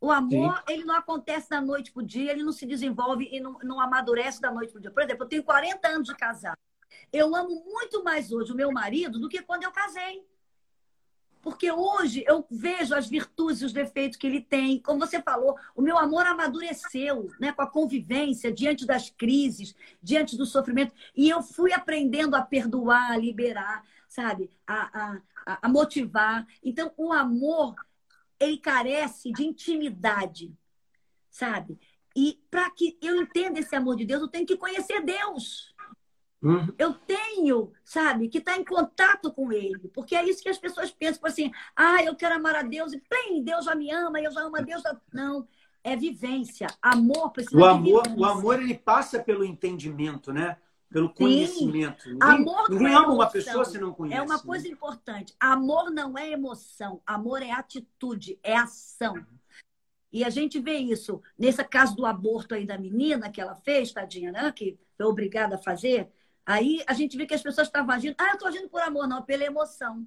[0.00, 0.74] O amor, Sim.
[0.74, 3.80] ele não acontece da noite para o dia, ele não se desenvolve e não, não
[3.80, 4.90] amadurece da noite para o dia.
[4.90, 6.58] Por exemplo, eu tenho 40 anos de casado.
[7.12, 10.24] Eu amo muito mais hoje o meu marido do que quando eu casei.
[11.46, 14.80] Porque hoje eu vejo as virtudes e os defeitos que ele tem.
[14.80, 19.72] Como você falou, o meu amor amadureceu né, com a convivência, diante das crises,
[20.02, 20.92] diante do sofrimento.
[21.14, 24.50] E eu fui aprendendo a perdoar, a liberar, sabe?
[24.66, 26.44] A, a, a motivar.
[26.64, 27.76] Então, o amor,
[28.40, 30.52] ele carece de intimidade,
[31.30, 31.78] sabe?
[32.16, 35.75] E para que eu entenda esse amor de Deus, eu tenho que conhecer Deus.
[36.42, 36.68] Uhum.
[36.78, 39.88] Eu tenho, sabe, que estar tá em contato com ele.
[39.88, 42.92] Porque é isso que as pessoas pensam, tipo assim, ah, eu quero amar a Deus,
[42.92, 44.82] e bem, Deus já me ama, eu já amo a Deus.
[45.12, 45.46] Não,
[45.82, 46.66] é vivência.
[46.82, 50.56] Amor precisa o amor, O amor, ele passa pelo entendimento, né?
[50.90, 52.08] Pelo conhecimento.
[52.08, 54.20] Ninguém, amor ninguém é ama uma pessoa se não conhece.
[54.20, 54.70] É uma coisa né?
[54.70, 55.34] importante.
[55.38, 57.00] Amor não é emoção.
[57.06, 59.14] Amor é atitude, é ação.
[60.12, 63.92] E a gente vê isso nesse caso do aborto aí da menina que ela fez,
[63.92, 64.50] tadinha, né?
[64.52, 66.10] Que foi obrigada a fazer.
[66.46, 68.14] Aí a gente vê que as pessoas estavam agindo.
[68.16, 70.06] Ah, eu estou agindo por amor, não, pela emoção.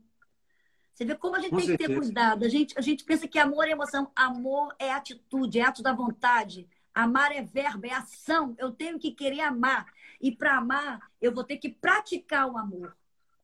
[0.94, 1.90] Você vê como a gente Com tem certeza.
[1.90, 2.46] que ter cuidado.
[2.46, 4.10] A gente, a gente pensa que amor é emoção.
[4.16, 6.68] Amor é atitude, é ato da vontade.
[6.94, 8.56] Amar é verbo, é ação.
[8.58, 9.86] Eu tenho que querer amar.
[10.22, 12.96] E para amar, eu vou ter que praticar o amor.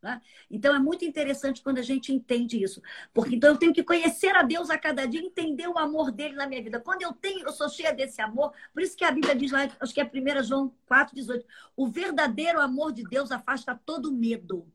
[0.06, 0.22] Né?
[0.52, 2.80] Então é muito interessante quando a gente entende isso.
[3.12, 6.36] Porque então eu tenho que conhecer a Deus a cada dia, entender o amor dele
[6.36, 6.80] na minha vida.
[6.80, 9.68] Quando eu tenho, eu sou cheia desse amor, por isso que a Bíblia diz lá,
[9.80, 11.44] acho que é 1 João 4,18,
[11.76, 14.72] o verdadeiro amor de Deus afasta todo medo.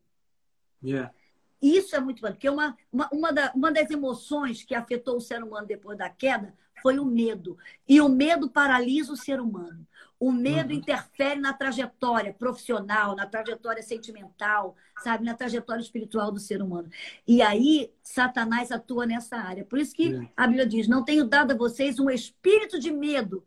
[0.83, 1.13] Yeah.
[1.61, 5.21] Isso é muito bom, porque uma, uma, uma, da, uma das emoções que afetou o
[5.21, 7.57] ser humano depois da queda foi o medo.
[7.87, 9.85] E o medo paralisa o ser humano.
[10.19, 10.77] O medo uhum.
[10.77, 16.89] interfere na trajetória profissional, na trajetória sentimental, sabe, na trajetória espiritual do ser humano.
[17.27, 19.65] E aí Satanás atua nessa área.
[19.65, 23.43] Por isso que a Bíblia diz: "Não tenho dado a vocês um espírito de medo,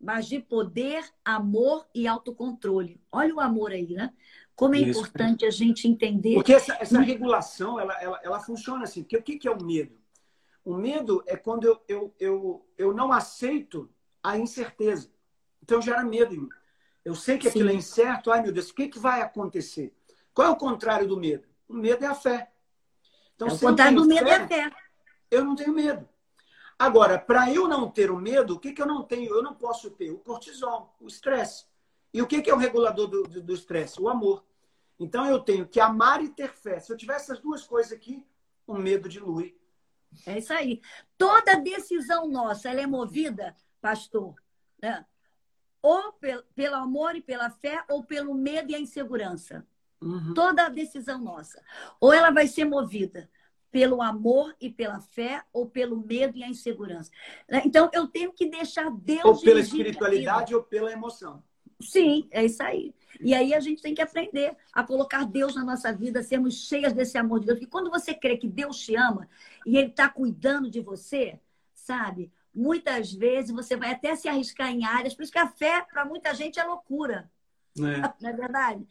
[0.00, 3.00] mas de poder, amor e autocontrole".
[3.10, 4.12] Olha o amor aí, né?
[4.54, 4.90] Como é isso.
[4.90, 6.34] importante a gente entender.
[6.34, 9.02] Porque essa, essa regulação, ela, ela, ela funciona assim.
[9.02, 10.01] Porque o que, que é o medo?
[10.64, 13.90] O medo é quando eu, eu, eu, eu não aceito
[14.22, 15.10] a incerteza.
[15.62, 16.48] Então gera medo em mim.
[17.04, 17.74] Eu sei que aquilo Sim.
[17.74, 18.30] é incerto.
[18.30, 19.92] Ai, meu Deus, o que, que vai acontecer?
[20.32, 21.48] Qual é o contrário do medo?
[21.68, 22.52] O medo é a fé.
[23.34, 24.70] Então, é o contrário do medo fé, é a fé.
[25.30, 26.08] Eu não tenho medo.
[26.78, 29.34] Agora, para eu não ter o medo, o que, que eu não tenho?
[29.34, 31.64] Eu não posso ter o cortisol, o estresse.
[32.12, 34.00] E o que, que é o regulador do estresse?
[34.00, 34.44] O amor.
[34.98, 36.78] Então eu tenho que amar e ter fé.
[36.78, 38.24] Se eu tiver essas duas coisas aqui,
[38.66, 39.56] o medo dilui.
[40.26, 40.80] É isso aí.
[41.16, 44.34] Toda decisão nossa, ela é movida, pastor,
[44.80, 45.04] né?
[45.82, 49.66] ou pelo, pelo amor e pela fé, ou pelo medo e a insegurança.
[50.00, 50.32] Uhum.
[50.32, 51.62] Toda decisão nossa.
[52.00, 53.28] Ou ela vai ser movida
[53.70, 57.10] pelo amor e pela fé, ou pelo medo e a insegurança.
[57.64, 59.24] Então, eu tenho que deixar Deus.
[59.24, 61.42] Ou pela espiritualidade ou pela emoção.
[61.80, 62.94] Sim, é isso aí.
[63.20, 66.92] E aí a gente tem que aprender a colocar Deus na nossa vida, sermos cheias
[66.92, 67.58] desse amor de Deus.
[67.58, 69.28] Porque quando você crê que Deus te ama
[69.66, 71.38] e Ele está cuidando de você,
[71.74, 72.32] sabe?
[72.54, 76.04] Muitas vezes você vai até se arriscar em áreas, por isso que a fé, para
[76.04, 77.30] muita gente, é loucura.
[77.78, 77.80] É.
[78.20, 78.86] Não é verdade?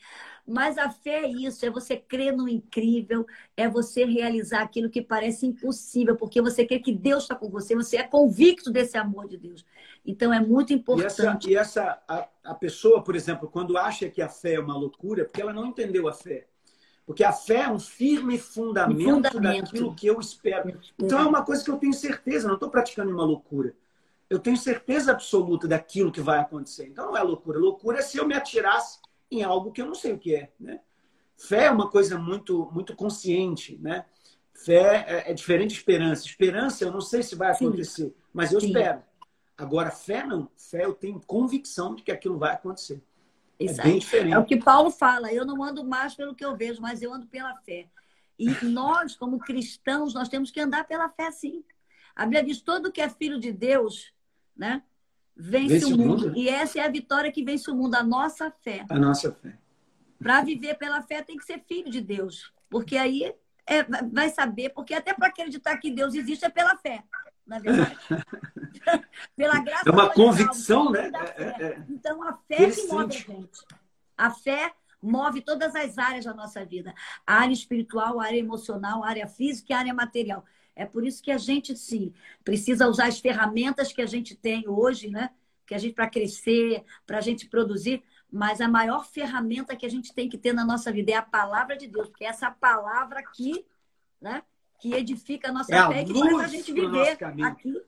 [0.48, 3.26] Mas a fé é isso, é você crer no incrível,
[3.56, 7.76] é você realizar aquilo que parece impossível, porque você quer que Deus está com você,
[7.76, 9.66] você é convicto desse amor de Deus.
[10.06, 11.50] Então é muito importante.
[11.50, 14.60] E essa, e essa a, a pessoa, por exemplo, quando acha que a fé é
[14.60, 16.48] uma loucura, porque ela não entendeu a fé.
[17.06, 19.66] Porque a fé é um firme fundamento, fundamento.
[19.66, 20.80] daquilo que eu espero.
[20.98, 23.76] Então é uma coisa que eu tenho certeza, não estou praticando uma loucura.
[24.32, 26.88] Eu tenho certeza absoluta daquilo que vai acontecer.
[26.88, 27.60] Então não é loucura.
[27.60, 28.98] Loucura é se eu me atirasse
[29.30, 30.54] em algo que eu não sei o que é.
[30.58, 30.80] Né?
[31.38, 33.78] Fé é uma coisa muito, muito consciente.
[33.82, 34.06] Né?
[34.54, 36.26] Fé é, é diferente de esperança.
[36.26, 38.14] Esperança eu não sei se vai acontecer, Sim.
[38.32, 38.68] mas eu Sim.
[38.68, 39.04] espero.
[39.58, 40.50] Agora, fé não.
[40.56, 43.04] Fé eu tenho convicção de que aquilo vai acontecer.
[43.60, 44.34] Isso é bem diferente.
[44.34, 45.34] É o que Paulo fala.
[45.34, 47.90] Eu não ando mais pelo que eu vejo, mas eu ando pela fé.
[48.40, 51.66] E nós, como cristãos, nós temos que andar pela fé, sim.
[52.16, 54.14] A Bíblia diz: todo que é filho de Deus,
[54.56, 54.84] né?
[55.36, 56.28] Vence, vence o mundo.
[56.28, 56.38] mundo.
[56.38, 58.86] E essa é a vitória que vence o mundo, a nossa fé.
[58.90, 59.58] A nossa fé.
[60.20, 62.54] Para viver pela fé, tem que ser filho de Deus.
[62.70, 63.34] Porque aí
[63.66, 67.04] é, vai saber, porque até para acreditar que Deus existe é pela fé,
[67.46, 67.98] na verdade.
[69.36, 69.90] pela graça.
[69.90, 71.12] É uma convicção, né?
[71.38, 73.66] É, é, é, então a fé que move a gente.
[74.18, 76.94] A fé move todas as áreas da nossa vida:
[77.26, 80.46] a área espiritual, a área emocional, a área física e a área material.
[80.76, 82.14] É por isso que a gente sim
[82.44, 85.30] precisa usar as ferramentas que a gente tem hoje, né?
[85.66, 89.90] Que a gente para crescer, para a gente produzir, mas a maior ferramenta que a
[89.90, 92.50] gente tem que ter na nossa vida é a palavra de Deus, porque é essa
[92.50, 93.66] palavra aqui,
[94.22, 94.44] né?
[94.80, 97.82] Que edifica a nossa é fé e que faz a gente viver aqui.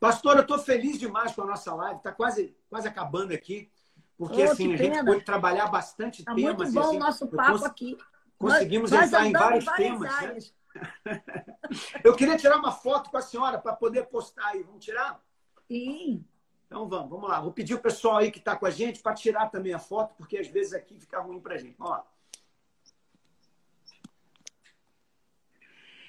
[0.00, 3.70] Pastor, eu estou feliz demais com a nossa live, está quase, quase acabando aqui,
[4.16, 6.56] porque oh, assim, a gente pode trabalhar bastante tá temas.
[6.56, 7.98] Muito bom assim, o nosso papo cons aqui.
[8.38, 10.20] Conseguimos nós, entrar nós em vários temas.
[10.20, 10.36] Né?
[12.04, 14.62] eu queria tirar uma foto com a senhora para poder postar aí.
[14.62, 15.22] Vamos tirar?
[15.68, 16.24] Sim.
[16.66, 17.40] Então vamos, vamos lá.
[17.40, 20.14] Vou pedir o pessoal aí que está com a gente para tirar também a foto,
[20.16, 21.76] porque às vezes aqui fica ruim para a gente.
[21.78, 22.06] Vamos lá.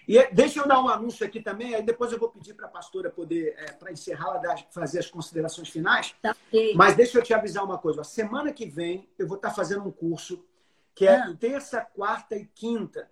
[0.07, 2.69] E deixa eu dar um anúncio aqui também, aí depois eu vou pedir para a
[2.69, 6.15] pastora poder, é, para encerrar, ela fazer as considerações finais.
[6.21, 6.35] Tá
[6.75, 8.01] Mas deixa eu te avisar uma coisa.
[8.01, 10.45] A semana que vem eu vou estar tá fazendo um curso
[10.93, 11.35] que é ah.
[11.39, 13.09] terça, quarta e quinta.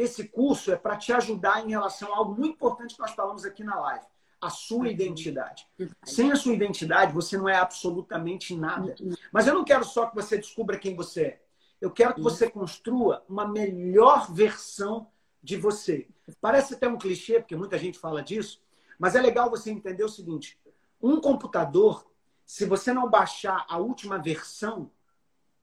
[0.00, 3.44] Esse curso é para te ajudar em relação a algo muito importante que nós falamos
[3.44, 4.04] aqui na live
[4.40, 5.66] a sua identidade.
[6.02, 8.94] Sem a sua identidade, você não é absolutamente nada.
[9.30, 11.42] Mas eu não quero só que você descubra quem você é.
[11.78, 15.08] Eu quero que você construa uma melhor versão
[15.42, 16.08] de você.
[16.40, 18.62] Parece até um clichê, porque muita gente fala disso,
[18.98, 20.58] mas é legal você entender o seguinte:
[21.02, 22.10] um computador,
[22.46, 24.90] se você não baixar a última versão,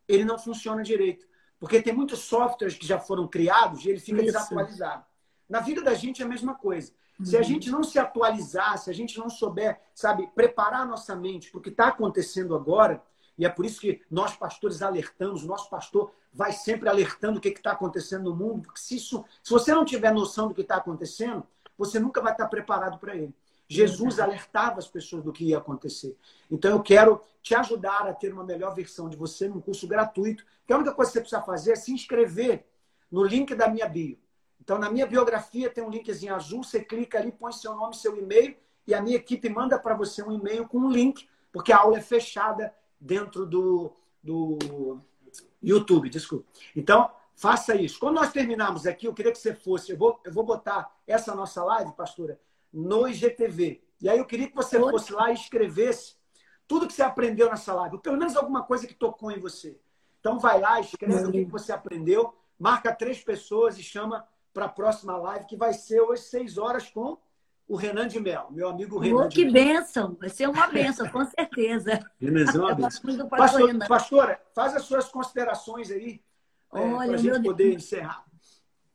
[0.08, 1.28] ele não funciona direito.
[1.60, 4.34] Porque tem muitos softwares que já foram criados e ele fica Isso.
[4.34, 5.06] desatualizado.
[5.50, 6.92] Na vida da gente é a mesma coisa.
[7.24, 7.46] Se a uhum.
[7.46, 11.58] gente não se atualizar, se a gente não souber, sabe, preparar a nossa mente para
[11.58, 13.02] o que está acontecendo agora,
[13.38, 17.42] e é por isso que nós pastores alertamos, o nosso pastor vai sempre alertando o
[17.42, 20.62] que está acontecendo no mundo, porque se, isso, se você não tiver noção do que
[20.62, 21.46] está acontecendo,
[21.78, 23.34] você nunca vai estar preparado para ele.
[23.68, 26.16] Jesus alertava as pessoas do que ia acontecer.
[26.50, 30.46] Então eu quero te ajudar a ter uma melhor versão de você num curso gratuito.
[30.66, 32.66] Que a única coisa que você precisa fazer é se inscrever
[33.12, 34.18] no link da minha bio.
[34.68, 38.18] Então, na minha biografia tem um linkzinho azul, você clica ali, põe seu nome, seu
[38.18, 38.54] e-mail,
[38.86, 41.98] e a minha equipe manda para você um e-mail com um link, porque a aula
[41.98, 45.00] é fechada dentro do, do
[45.64, 46.46] YouTube, desculpa.
[46.76, 47.98] Então, faça isso.
[47.98, 51.34] Quando nós terminarmos aqui, eu queria que você fosse, eu vou, eu vou botar essa
[51.34, 52.38] nossa live, pastora,
[52.78, 53.82] no IGTV.
[54.00, 56.16] E aí eu queria que você fosse lá e escrevesse
[56.68, 59.80] tudo que você aprendeu nessa live, ou pelo menos alguma coisa que tocou em você.
[60.20, 64.70] Então vai lá, escreve o que você aprendeu, marca três pessoas e chama para a
[64.70, 67.18] próxima live, que vai ser hoje, seis horas, com
[67.68, 69.26] o Renan de Mel, meu amigo Renan.
[69.26, 70.16] Oh, que bênção!
[70.20, 72.00] Vai ser uma bênção, com certeza.
[72.20, 73.28] Renanzão, uma bênção.
[73.28, 76.22] Pastor, pastora, faz as suas considerações aí,
[76.74, 77.84] é, para a gente poder Deus.
[77.84, 78.24] encerrar.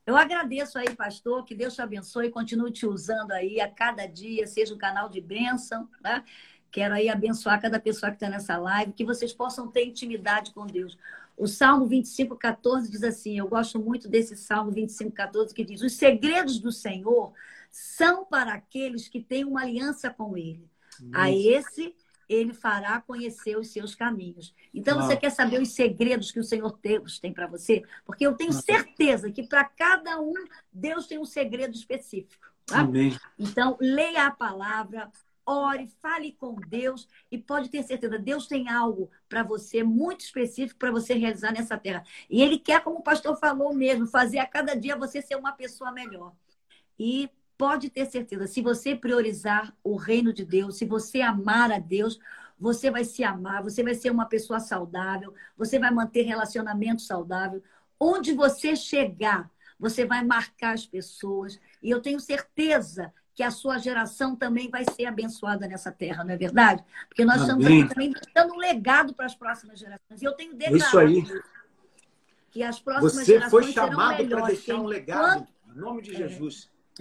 [0.04, 4.46] Eu agradeço aí, pastor, que Deus te abençoe, continue te usando aí a cada dia,
[4.46, 6.24] seja um canal de bênção, né?
[6.72, 10.66] Quero aí abençoar cada pessoa que está nessa live, que vocês possam ter intimidade com
[10.66, 10.98] Deus.
[11.36, 15.82] O Salmo 25, 14 diz assim: eu gosto muito desse Salmo 25, 14, que diz:
[15.82, 17.32] Os segredos do Senhor
[17.70, 20.68] são para aqueles que têm uma aliança com Ele.
[21.00, 21.10] Isso.
[21.12, 21.94] A esse
[22.32, 24.54] ele fará conhecer os seus caminhos.
[24.72, 25.02] Então, ah.
[25.02, 27.82] você quer saber os segredos que o Senhor Deus tem para você?
[28.04, 30.34] Porque eu tenho certeza que para cada um,
[30.72, 32.50] Deus tem um segredo específico.
[32.66, 32.80] Tá?
[32.80, 33.16] Amém.
[33.38, 35.10] Então, leia a palavra,
[35.44, 40.78] ore, fale com Deus e pode ter certeza, Deus tem algo para você muito específico
[40.78, 42.04] para você realizar nessa terra.
[42.30, 45.52] E Ele quer, como o pastor falou mesmo, fazer a cada dia você ser uma
[45.52, 46.32] pessoa melhor.
[46.98, 51.78] E pode ter certeza, se você priorizar o reino de Deus, se você amar a
[51.78, 52.18] Deus,
[52.58, 57.62] você vai se amar, você vai ser uma pessoa saudável, você vai manter relacionamento saudável.
[57.98, 61.58] Onde você chegar, você vai marcar as pessoas.
[61.82, 66.34] E eu tenho certeza que a sua geração também vai ser abençoada nessa terra, não
[66.34, 66.84] é verdade?
[67.08, 67.80] Porque nós Amém.
[67.80, 70.20] estamos também dando um legado para as próximas gerações.
[70.20, 71.42] E eu tenho declarado isso aí.
[72.50, 74.46] que as próximas Você gerações foi serão chamado para melhores.
[74.58, 75.48] deixar um legado.
[75.74, 76.28] Em nome de É.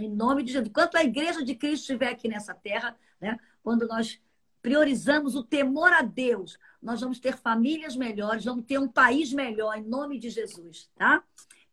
[0.01, 0.69] Em nome de Jesus.
[0.69, 4.19] Enquanto a igreja de Cristo estiver aqui nessa terra, né, quando nós
[4.61, 9.77] priorizamos o temor a Deus, nós vamos ter famílias melhores, vamos ter um país melhor,
[9.77, 11.23] em nome de Jesus, tá?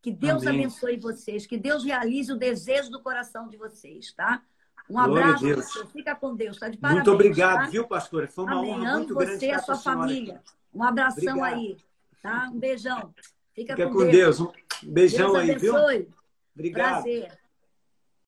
[0.01, 0.61] Que Deus Amém.
[0.61, 4.43] abençoe vocês, que Deus realize o desejo do coração de vocês, tá?
[4.89, 5.93] Um Glória abraço, Deus.
[5.93, 7.05] fica com Deus, tá de parabéns.
[7.05, 7.71] muito obrigado, tá?
[7.71, 8.27] viu, pastor?
[8.29, 8.71] Foi uma Amém.
[8.73, 10.37] honra Amo muito você e a com sua família.
[10.37, 10.51] aqui.
[10.73, 11.55] Um abração Obrigado.
[11.55, 11.77] aí,
[12.23, 12.51] tá?
[12.51, 13.15] Um beijão.
[13.55, 14.41] Fica, Fica com Deus.
[14.41, 14.53] Um
[14.85, 15.75] beijão Deus aí, viu?
[16.55, 17.03] Obrigado.
[17.03, 17.39] Prazer.